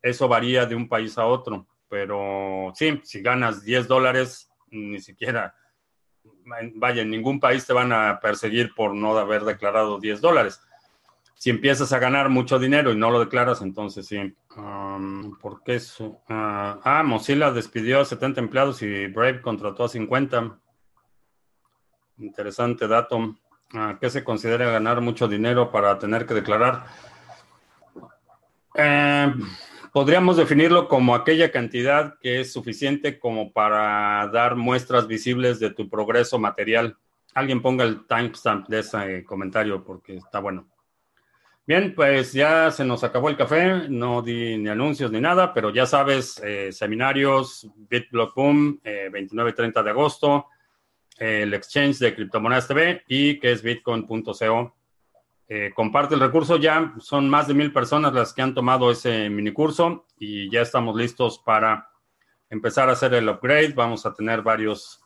[0.00, 1.66] Eso varía de un país a otro.
[1.88, 5.54] Pero sí, si ganas 10 dólares, ni siquiera,
[6.74, 10.60] vaya, en ningún país te van a perseguir por no haber declarado 10 dólares
[11.38, 14.36] si empiezas a ganar mucho dinero y no lo declaras, entonces sí.
[14.56, 16.20] Um, ¿Por qué eso?
[16.28, 20.58] ah, ah Mozilla despidió a 70 empleados y Brave contrató a 50.
[22.18, 23.36] Interesante dato.
[23.72, 26.86] Ah, ¿Qué se considera ganar mucho dinero para tener que declarar?
[28.74, 29.32] Eh,
[29.92, 35.88] podríamos definirlo como aquella cantidad que es suficiente como para dar muestras visibles de tu
[35.88, 36.96] progreso material.
[37.34, 40.68] Alguien ponga el timestamp de ese comentario porque está bueno.
[41.66, 45.68] Bien, pues ya se nos acabó el café, no di ni anuncios ni nada, pero
[45.68, 50.46] ya sabes, eh, seminarios, BitBlock Boom, 29 y 30 de agosto,
[51.18, 54.77] el exchange de criptomonedas TV y que es bitcoin.co.
[55.50, 59.30] Eh, comparte el recurso, ya son más de mil personas las que han tomado ese
[59.30, 61.88] mini curso y ya estamos listos para
[62.50, 63.72] empezar a hacer el upgrade.
[63.72, 65.00] Vamos a tener varios,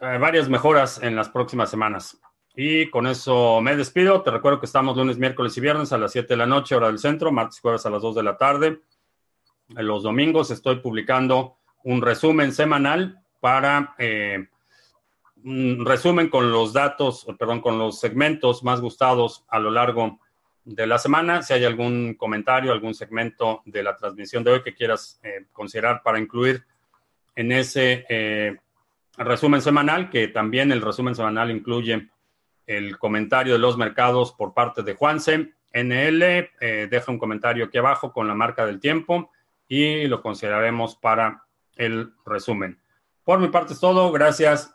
[0.00, 2.20] eh, varias mejoras en las próximas semanas.
[2.54, 4.22] Y con eso me despido.
[4.22, 6.86] Te recuerdo que estamos lunes, miércoles y viernes a las 7 de la noche, hora
[6.86, 8.80] del centro, martes y jueves a las 2 de la tarde.
[9.68, 14.48] Los domingos estoy publicando un resumen semanal para eh,
[15.44, 20.18] resumen con los datos, perdón, con los segmentos más gustados a lo largo
[20.64, 21.42] de la semana.
[21.42, 26.02] Si hay algún comentario, algún segmento de la transmisión de hoy que quieras eh, considerar
[26.02, 26.64] para incluir
[27.34, 28.56] en ese eh,
[29.16, 32.08] resumen semanal, que también el resumen semanal incluye
[32.66, 35.52] el comentario de los mercados por parte de Juanse.
[35.72, 39.30] NL, eh, deja un comentario aquí abajo con la marca del tiempo
[39.68, 41.44] y lo consideraremos para
[41.76, 42.80] el resumen.
[43.24, 44.10] Por mi parte es todo.
[44.10, 44.74] Gracias